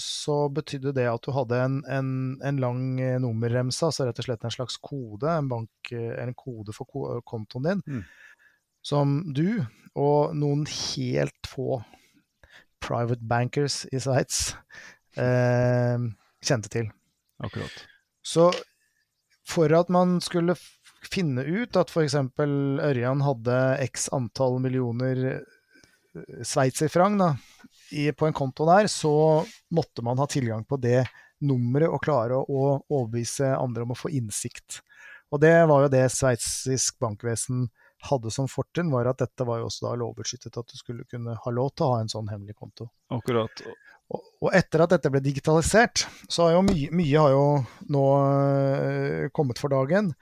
så 0.00 0.48
betydde 0.52 0.92
det 0.96 1.06
at 1.10 1.22
du 1.26 1.30
hadde 1.36 1.58
en, 1.60 1.76
en, 1.90 2.10
en 2.46 2.60
lang 2.62 2.82
eh, 3.00 3.18
nummerremse, 3.22 3.84
altså 3.86 4.06
rett 4.08 4.18
og 4.22 4.26
slett 4.26 4.46
en 4.48 4.54
slags 4.54 4.78
kode, 4.82 5.28
en, 5.30 5.48
bank, 5.50 5.70
eh, 5.92 6.14
en 6.22 6.34
kode 6.34 6.74
for 6.76 7.20
kontoen 7.28 7.68
din, 7.68 7.82
Mm. 7.86 8.02
som 8.82 9.14
du 9.36 9.60
og 9.98 10.34
noen 10.38 10.64
helt 10.70 11.48
få 11.50 11.82
private 12.80 13.20
bankers 13.28 13.82
i 13.92 14.00
Sveits 14.00 14.54
eh, 15.20 15.98
kjente 16.40 16.70
til. 16.72 16.88
Akkurat. 17.44 17.82
Så 18.24 18.50
for 19.48 19.72
at 19.76 19.90
man 19.92 20.18
skulle 20.24 20.54
finne 21.10 21.42
ut 21.44 21.76
at 21.80 21.90
f.eks. 21.90 22.14
Ørjan 22.40 23.22
hadde 23.24 23.56
x 23.88 24.08
antall 24.14 24.60
millioner 24.62 25.40
eh, 26.16 26.42
sveitserfranc 26.46 27.24
på 28.16 28.26
en 28.26 28.36
konto 28.36 28.66
der, 28.68 28.86
så 28.86 29.42
måtte 29.74 30.04
man 30.06 30.20
ha 30.22 30.26
tilgang 30.30 30.62
på 30.64 30.78
det 30.78 31.04
nummeret 31.42 31.90
og 31.90 32.02
klare 32.04 32.38
å 32.38 32.62
overbevise 32.78 33.48
andre 33.56 33.86
om 33.86 33.94
å 33.94 33.98
få 33.98 34.12
innsikt. 34.14 34.80
Og 35.30 35.40
det 35.42 35.54
var 35.70 35.84
jo 35.84 35.92
det 35.92 36.06
sveitsisk 36.12 36.98
bankvesen 37.02 37.68
hadde 38.08 38.30
som 38.32 38.48
fortrinn, 38.48 38.90
var 38.92 39.10
at 39.10 39.20
dette 39.20 39.44
var 39.44 39.60
jo 39.60 39.68
også 39.68 39.86
da 39.86 39.94
lovbeskyttet, 40.00 40.56
at 40.56 40.72
du 40.72 40.78
skulle 40.78 41.04
kunne 41.10 41.36
ha 41.36 41.52
lov 41.52 41.72
til 41.74 41.86
å 41.86 41.94
ha 41.94 42.00
en 42.00 42.10
sånn 42.10 42.30
hemmelig 42.32 42.56
konto. 42.56 42.88
Akkurat. 43.12 43.62
Og, 44.10 44.22
og 44.40 44.54
etter 44.56 44.82
at 44.82 44.94
dette 44.94 45.12
ble 45.12 45.20
digitalisert, 45.22 46.06
så 46.26 46.46
har 46.46 46.56
jo 46.56 46.64
mye, 46.66 46.88
mye 46.96 47.20
har 47.20 47.34
jo 47.34 47.44
nå 47.92 48.06
øh, 48.16 49.28
kommet 49.36 49.60
for 49.60 49.72
dagen. 49.72 50.14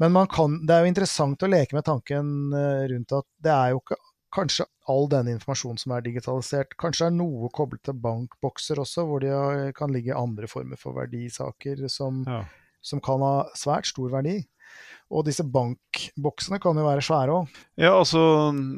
Men 0.00 0.16
kan, 0.32 0.56
det 0.64 0.74
er 0.74 0.86
jo 0.86 0.94
interessant 0.94 1.44
å 1.44 1.52
leke 1.52 1.76
med 1.76 1.86
tanken 1.86 2.32
uh, 2.54 2.86
rundt 2.90 3.14
at 3.18 3.26
det 3.44 3.54
er 3.54 3.74
jo 3.74 3.82
ikke 3.82 4.00
kanskje 4.34 4.66
all 4.88 5.08
denne 5.12 5.34
informasjonen 5.36 5.80
som 5.80 5.94
er 5.96 6.04
digitalisert. 6.06 6.76
Kanskje 6.80 7.06
det 7.06 7.12
er 7.12 7.18
noe 7.18 7.50
koblet 7.54 7.82
til 7.86 7.98
bankbokser 8.02 8.80
også, 8.82 9.04
hvor 9.08 9.24
det 9.24 9.74
kan 9.78 9.92
ligge 9.94 10.16
andre 10.16 10.48
former 10.50 10.80
for 10.80 10.96
verdisaker 10.98 11.84
som, 11.92 12.22
ja. 12.28 12.42
som 12.80 13.02
kan 13.04 13.24
ha 13.24 13.34
svært 13.58 13.90
stor 13.90 14.12
verdi. 14.16 14.40
Og 15.08 15.24
disse 15.24 15.44
bankboksene 15.48 16.58
kan 16.60 16.76
jo 16.76 16.84
være 16.84 17.02
svære 17.04 17.36
òg. 17.38 17.60
Ja, 17.80 17.94
altså 17.94 18.20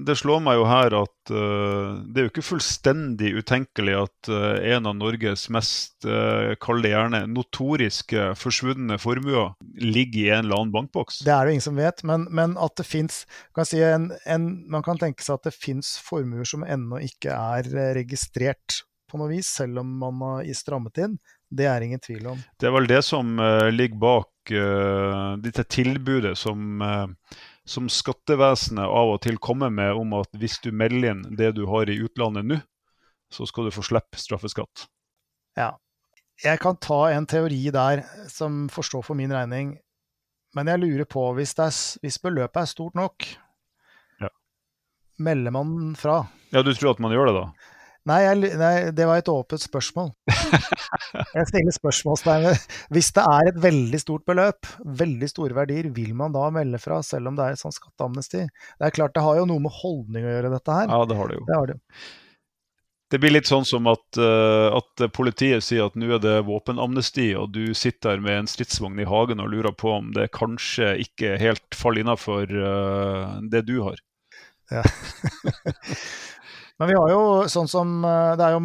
det 0.07 0.15
slår 0.21 0.43
meg 0.45 0.61
jo 0.61 0.67
her 0.69 0.95
at 1.01 1.33
uh, 1.35 1.99
det 2.07 2.21
er 2.21 2.27
jo 2.29 2.31
ikke 2.31 2.47
fullstendig 2.47 3.33
utenkelig 3.41 3.97
at 3.99 4.31
uh, 4.31 4.61
en 4.71 4.87
av 4.87 4.95
Norges 4.99 5.49
mest, 5.51 5.97
uh, 6.07 6.55
kall 6.63 6.85
det 6.85 6.95
gjerne, 6.95 7.25
notoriske 7.35 8.31
forsvunne 8.39 9.01
formuer 9.03 9.57
ligger 9.83 10.21
i 10.23 10.31
en 10.37 10.47
eller 10.47 10.61
annen 10.61 10.75
bankboks. 10.77 11.25
Det 11.27 11.35
er 11.35 11.43
det 11.43 11.51
jo 11.51 11.59
ingen 11.59 11.67
som 11.67 11.83
vet, 11.83 12.05
men, 12.07 12.29
men 12.31 12.55
at 12.63 12.79
det 12.79 12.87
fins 12.87 13.25
si 13.67 13.81
Man 13.81 14.85
kan 14.87 14.99
tenke 15.01 15.25
seg 15.25 15.41
at 15.41 15.51
det 15.51 15.57
fins 15.57 15.97
formuer 16.05 16.47
som 16.47 16.63
ennå 16.63 17.01
ikke 17.05 17.35
er 17.35 17.67
registrert 17.99 18.85
på 19.11 19.19
noe 19.19 19.33
vis, 19.33 19.51
selv 19.59 19.83
om 19.83 19.97
man 19.99 20.23
har 20.23 20.51
strammet 20.55 21.01
inn. 21.03 21.19
Det 21.51 21.67
er 21.67 21.83
ingen 21.83 21.99
tvil 21.99 22.29
om. 22.31 22.43
Det 22.61 22.69
er 22.69 22.75
vel 22.77 22.87
det 22.87 23.01
som 23.03 23.35
ligger 23.75 23.99
bak 23.99 24.31
uh, 24.55 25.37
dette 25.43 25.65
tilbudet 25.71 26.37
som, 26.39 26.83
uh, 26.83 27.37
som 27.69 27.89
skattevesenet 27.91 28.85
av 28.85 29.15
og 29.15 29.21
til 29.25 29.39
kommer 29.43 29.73
med 29.75 29.95
om 29.99 30.17
at 30.19 30.33
hvis 30.39 30.59
du 30.65 30.71
melder 30.73 31.13
inn 31.13 31.23
det 31.39 31.53
du 31.59 31.67
har 31.71 31.91
i 31.91 31.99
utlandet 32.03 32.47
nå, 32.47 32.61
så 33.31 33.47
skal 33.47 33.69
du 33.69 33.75
få 33.75 33.85
slippe 33.87 34.19
straffeskatt. 34.19 34.89
Ja. 35.59 35.77
Jeg 36.41 36.59
kan 36.63 36.79
ta 36.81 37.11
en 37.13 37.27
teori 37.29 37.67
der 37.75 38.03
som 38.33 38.65
forstår 38.73 39.05
for 39.05 39.19
min 39.19 39.33
regning. 39.33 39.75
Men 40.57 40.71
jeg 40.73 40.83
lurer 40.83 41.07
på, 41.07 41.29
hvis, 41.37 41.53
er, 41.63 41.75
hvis 42.03 42.19
beløpet 42.19 42.63
er 42.63 42.71
stort 42.71 42.97
nok, 42.99 43.27
ja. 44.23 44.31
melder 45.23 45.55
man 45.55 45.93
fra? 45.99 46.25
Ja, 46.51 46.65
du 46.67 46.73
tror 46.75 46.97
at 46.97 47.03
man 47.05 47.15
gjør 47.15 47.31
det, 47.31 47.37
da? 47.37 47.77
Nei, 48.11 48.21
jeg, 48.25 48.57
nei, 48.59 48.75
det 48.97 49.07
var 49.07 49.21
et 49.21 49.31
åpent 49.31 49.63
spørsmål. 49.63 50.11
Jeg 51.37 51.49
stiller 51.51 51.75
spørsmålstegn 51.75 52.49
Hvis 52.95 53.11
det 53.17 53.25
er 53.25 53.51
et 53.51 53.61
veldig 53.63 54.01
stort 54.03 54.25
beløp, 54.29 54.69
veldig 55.03 55.29
store 55.31 55.57
verdier, 55.57 55.91
vil 55.95 56.15
man 56.19 56.35
da 56.35 56.49
melde 56.55 56.81
fra, 56.83 57.01
selv 57.07 57.31
om 57.31 57.39
det 57.39 57.47
er 57.47 57.57
et 57.57 57.63
sånn 57.63 57.75
skatteamnesti? 57.75 58.47
Det 58.49 58.89
er 58.89 58.97
klart, 58.97 59.15
det 59.17 59.25
har 59.25 59.39
jo 59.41 59.47
noe 59.51 59.63
med 59.63 59.75
holdning 59.81 60.27
å 60.27 60.35
gjøre, 60.35 60.55
dette 60.57 60.81
her. 60.81 60.91
Ja, 60.91 61.05
det 61.07 61.21
har 61.21 61.31
det 61.31 61.39
jo. 61.39 61.45
Det, 61.47 61.59
har 61.59 61.71
det. 61.71 61.79
det 63.15 63.21
blir 63.23 63.35
litt 63.37 63.51
sånn 63.51 63.69
som 63.69 63.87
at, 63.93 64.07
uh, 64.19 64.81
at 64.81 65.07
politiet 65.17 65.67
sier 65.67 65.87
at 65.87 65.99
nå 66.01 66.11
er 66.17 66.25
det 66.25 66.37
våpenamnesti, 66.49 67.31
og 67.39 67.55
du 67.55 67.77
sitter 67.79 68.23
med 68.25 68.43
en 68.43 68.51
stridsvogn 68.51 68.99
i 69.03 69.09
hagen 69.09 69.43
og 69.45 69.53
lurer 69.55 69.77
på 69.77 69.95
om 70.01 70.13
det 70.17 70.31
kanskje 70.37 70.97
ikke 71.07 71.37
helt 71.43 71.79
faller 71.79 72.07
innafor 72.07 72.51
uh, 72.51 73.39
det 73.53 73.67
du 73.71 73.79
har. 73.87 74.03
Ja. 74.71 74.85
Men 76.81 76.89
vi 76.89 76.95
har 76.97 77.11
jo 77.13 77.45
sånn 77.53 77.67
som 77.69 77.91
eh, 78.09 78.33
Det 78.41 78.47
er 78.47 78.55
jo 78.57 78.61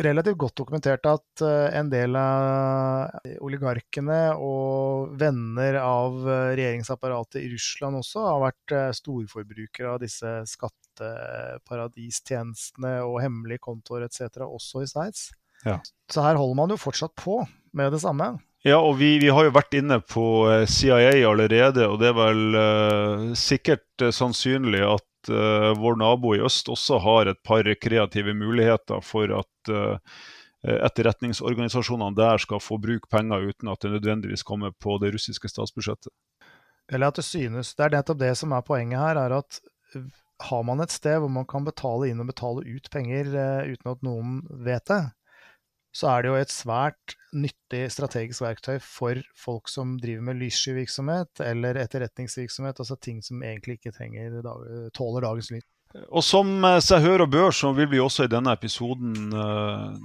relativt 0.00 0.40
godt 0.40 0.56
dokumentert 0.62 1.04
at 1.08 1.40
eh, 1.44 1.76
en 1.76 1.90
del 1.92 2.16
av 2.16 3.10
oligarkene 3.44 4.32
og 4.40 5.12
venner 5.20 5.76
av 5.82 6.14
eh, 6.24 6.56
regjeringsapparatet 6.56 7.42
i 7.42 7.50
Russland 7.52 7.96
også 8.00 8.18
har 8.24 8.40
vært 8.46 8.72
storforbrukere 8.96 9.92
av 9.92 10.00
disse 10.00 10.30
skatteparadistjenestene 10.54 12.94
og 13.04 13.20
hemmelige 13.24 13.64
kontoer 13.68 14.02
etc., 14.08 14.16
også 14.48 14.76
i 14.84 14.88
Sveits. 14.88 15.22
Ja. 15.68 15.76
Så 16.08 16.24
her 16.24 16.40
holder 16.40 16.56
man 16.62 16.72
jo 16.72 16.80
fortsatt 16.80 17.12
på 17.18 17.44
med 17.76 17.92
det 17.92 18.00
samme. 18.04 18.38
Ja, 18.66 18.80
og 18.80 18.96
vi, 18.98 19.18
vi, 19.22 19.28
har 19.30 19.44
jo 19.46 19.52
vært 19.54 19.76
inne 19.78 20.00
på 20.02 20.24
CIA 20.66 21.12
allerede, 21.28 21.86
og 21.86 22.00
det 22.00 22.08
er 22.10 22.16
vel 22.18 22.56
uh, 22.58 23.34
sikkert 23.38 24.02
uh, 24.02 24.10
sannsynlig 24.14 24.82
at 24.82 25.07
uh, 25.30 25.72
vår 25.78 25.98
nabo 26.00 26.34
i 26.36 26.42
øst 26.44 26.70
også 26.72 27.00
har 27.02 27.30
et 27.30 27.40
par 27.44 27.66
kreative 27.82 28.34
muligheter 28.36 29.02
for 29.04 29.32
at 29.40 29.72
uh, 29.72 30.20
etterretningsorganisasjonene 30.62 32.16
der 32.18 32.40
skal 32.42 32.62
få 32.62 32.80
bruke 32.82 33.10
penger 33.10 33.50
uten 33.50 33.70
at 33.70 33.82
det 33.82 33.92
nødvendigvis 33.96 34.42
kommer 34.46 34.72
på 34.74 34.98
det 35.02 35.12
russiske 35.14 35.50
statsbudsjettet. 35.50 36.12
Eller 36.90 37.10
at 37.10 37.20
det 37.20 37.26
synes. 37.26 37.74
Det 37.76 37.84
er 37.84 37.98
nettopp 37.98 38.18
det 38.22 38.32
som 38.40 38.54
er 38.56 38.64
poenget 38.66 38.98
her, 38.98 39.20
er 39.20 39.36
at 39.38 39.60
har 40.48 40.62
man 40.62 40.80
et 40.80 40.94
sted 40.94 41.18
hvor 41.18 41.30
man 41.32 41.46
kan 41.50 41.66
betale 41.66 42.08
inn 42.08 42.22
og 42.22 42.30
betale 42.30 42.62
ut 42.62 42.90
penger 42.94 43.32
uh, 43.34 43.68
uten 43.68 43.92
at 43.92 44.04
noen 44.06 44.40
vet 44.66 44.86
det, 44.90 45.02
så 45.94 46.10
er 46.12 46.22
det 46.22 46.30
jo 46.30 46.36
et 46.38 46.52
svært 46.52 47.14
nyttig 47.36 47.86
strategisk 47.92 48.44
verktøy 48.44 48.76
for 48.82 49.20
folk 49.36 49.70
som 49.72 49.96
driver 50.00 50.24
med 50.28 50.38
lysskyvirksomhet 50.42 51.42
eller 51.44 51.80
etterretningsvirksomhet, 51.82 52.80
altså 52.80 52.96
ting 53.00 53.22
som 53.24 53.42
egentlig 53.42 53.78
ikke 53.78 53.94
trenger, 53.96 54.38
tåler 54.96 55.26
dagens 55.26 55.50
lyd. 55.54 55.66
Og 56.12 56.22
som 56.24 56.50
eh, 56.68 56.80
seg 56.84 57.04
hør 57.04 57.24
og 57.24 57.32
bør, 57.32 57.54
så 57.54 57.72
vil 57.76 57.88
vi 57.92 58.00
også 58.02 58.26
i 58.26 58.32
denne 58.32 58.52
episoden 58.52 59.32
uh, 59.32 59.96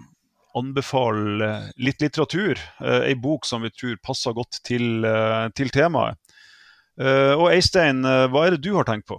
anbefale 0.56 1.50
litt 1.84 2.04
litteratur. 2.04 2.60
Uh, 2.80 3.04
ei 3.10 3.18
bok 3.20 3.48
som 3.48 3.66
vi 3.66 3.72
tror 3.74 4.00
passer 4.06 4.36
godt 4.38 4.62
til, 4.64 5.04
uh, 5.04 5.50
til 5.56 5.74
temaet. 5.76 6.20
Uh, 6.94 7.34
og 7.36 7.48
Eistein, 7.50 8.04
hva 8.06 8.46
er 8.46 8.56
det 8.56 8.64
du 8.64 8.76
har 8.78 8.88
tenkt 8.88 9.10
på? 9.10 9.18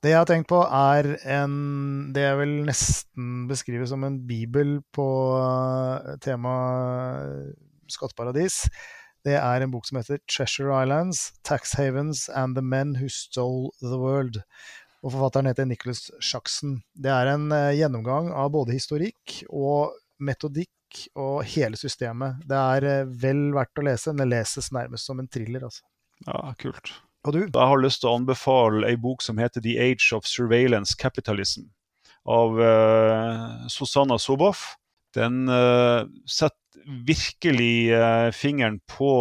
Det 0.00 0.14
jeg 0.14 0.16
har 0.22 0.28
tenkt 0.28 0.48
på, 0.48 0.62
er 0.64 1.12
en 1.28 2.12
Det 2.14 2.22
jeg 2.24 2.36
vil 2.38 2.54
nesten 2.64 3.44
beskrive 3.50 3.88
som 3.88 4.04
en 4.06 4.16
bibel 4.26 4.78
på 4.96 5.08
uh, 5.36 6.14
temaet 6.24 7.52
skatteparadis. 7.90 8.62
Det 9.26 9.34
er 9.36 9.60
en 9.60 9.72
bok 9.72 9.84
som 9.84 9.98
heter 10.00 10.22
'Treasure 10.24 10.72
Islands 10.72 11.32
Tax 11.44 11.74
Havens 11.76 12.28
and 12.32 12.56
the 12.56 12.62
Men 12.62 12.96
Who 12.96 13.08
Stole 13.12 13.68
the 13.82 14.00
World'. 14.00 14.40
Og 15.04 15.12
Forfatteren 15.12 15.46
heter 15.46 15.68
Nicholas 15.68 16.10
Schackson. 16.20 16.80
Det 16.96 17.12
er 17.12 17.34
en 17.34 17.52
uh, 17.52 17.76
gjennomgang 17.76 18.32
av 18.32 18.52
både 18.56 18.72
historikk 18.72 19.42
og 19.50 19.92
metodikk 20.20 21.04
og 21.14 21.44
hele 21.44 21.76
systemet. 21.76 22.40
Det 22.48 22.56
er 22.56 23.04
vel 23.04 23.50
verdt 23.52 23.78
å 23.78 23.84
lese. 23.84 24.16
Den 24.16 24.32
leses 24.32 24.72
nærmest 24.72 25.04
som 25.04 25.20
en 25.20 25.28
thriller. 25.28 25.68
Altså. 25.68 25.84
Ja, 26.24 26.54
kult. 26.56 26.96
Og 27.26 27.34
du? 27.36 27.40
Jeg 27.44 27.52
har 27.52 27.82
lyst 27.82 28.00
til 28.00 28.08
å 28.08 28.16
anbefale 28.16 28.86
ei 28.88 28.96
bok 28.96 29.20
som 29.20 29.40
heter 29.40 29.60
'The 29.60 29.76
Age 29.76 30.16
of 30.16 30.24
Surveillance 30.28 30.96
Capitalism' 30.96 31.68
av 32.24 32.56
uh, 32.60 33.66
Susanna 33.68 34.16
Soboff. 34.18 34.76
Den 35.16 35.48
uh, 35.48 36.08
setter 36.24 36.56
virkelig 37.04 37.92
uh, 37.92 38.30
fingeren 38.32 38.78
på 38.88 39.12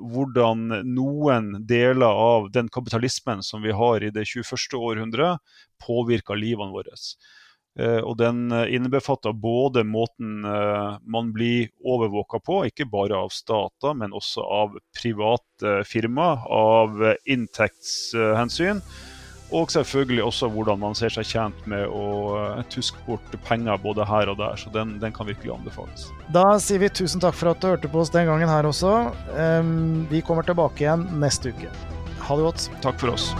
hvordan 0.00 0.70
noen 0.88 1.50
deler 1.68 2.08
av 2.08 2.48
den 2.54 2.70
kapitalismen 2.72 3.42
som 3.44 3.60
vi 3.62 3.74
har 3.74 4.00
i 4.00 4.10
det 4.14 4.24
21. 4.24 4.78
århundret, 4.80 5.42
påvirker 5.84 6.40
livene 6.40 6.72
våre. 6.72 6.96
Eh, 7.76 8.00
og 8.00 8.16
den 8.16 8.48
eh, 8.52 8.70
innebefatter 8.76 9.34
både 9.36 9.84
måten 9.84 10.44
eh, 10.48 10.96
man 11.04 11.32
blir 11.36 11.68
overvåka 11.84 12.40
på, 12.40 12.62
ikke 12.70 12.88
bare 12.88 13.18
av 13.26 13.34
stater, 13.34 13.92
men 13.98 14.16
også 14.16 14.44
av 14.44 14.78
private 14.96 15.82
firmaer, 15.88 16.46
av 16.48 17.04
inntektshensyn. 17.28 18.80
Og 19.54 19.70
selvfølgelig 19.70 20.24
også 20.26 20.48
hvordan 20.50 20.80
man 20.82 20.96
ser 20.98 21.12
seg 21.14 21.28
tjent 21.28 21.68
med 21.70 21.84
å 21.86 22.64
tuske 22.72 22.98
bort 23.06 23.36
penger 23.46 23.78
både 23.78 24.02
her 24.08 24.32
og 24.32 24.40
der. 24.40 24.58
Så 24.58 24.72
den, 24.74 24.96
den, 24.98 25.14
kan 25.14 25.28
virkelig 25.28 25.54
anbefales. 25.54 26.08
Da 26.34 26.56
sier 26.58 26.82
vi 26.82 26.90
tusen 26.90 27.22
takk 27.22 27.38
for 27.38 27.52
at 27.52 27.62
du 27.62 27.68
hørte 27.70 27.92
på 27.92 28.02
oss 28.02 28.10
den 28.10 28.26
gangen 28.26 28.50
her 28.50 28.66
også. 28.66 28.96
Vi 30.10 30.24
kommer 30.26 30.50
tilbake 30.50 30.82
igjen 30.82 31.06
neste 31.22 31.54
uke. 31.54 31.70
Ha 32.26 32.40
det 32.40 32.50
godt. 32.50 32.70
Takk 32.82 32.98
for 33.04 33.14
oss. 33.14 33.30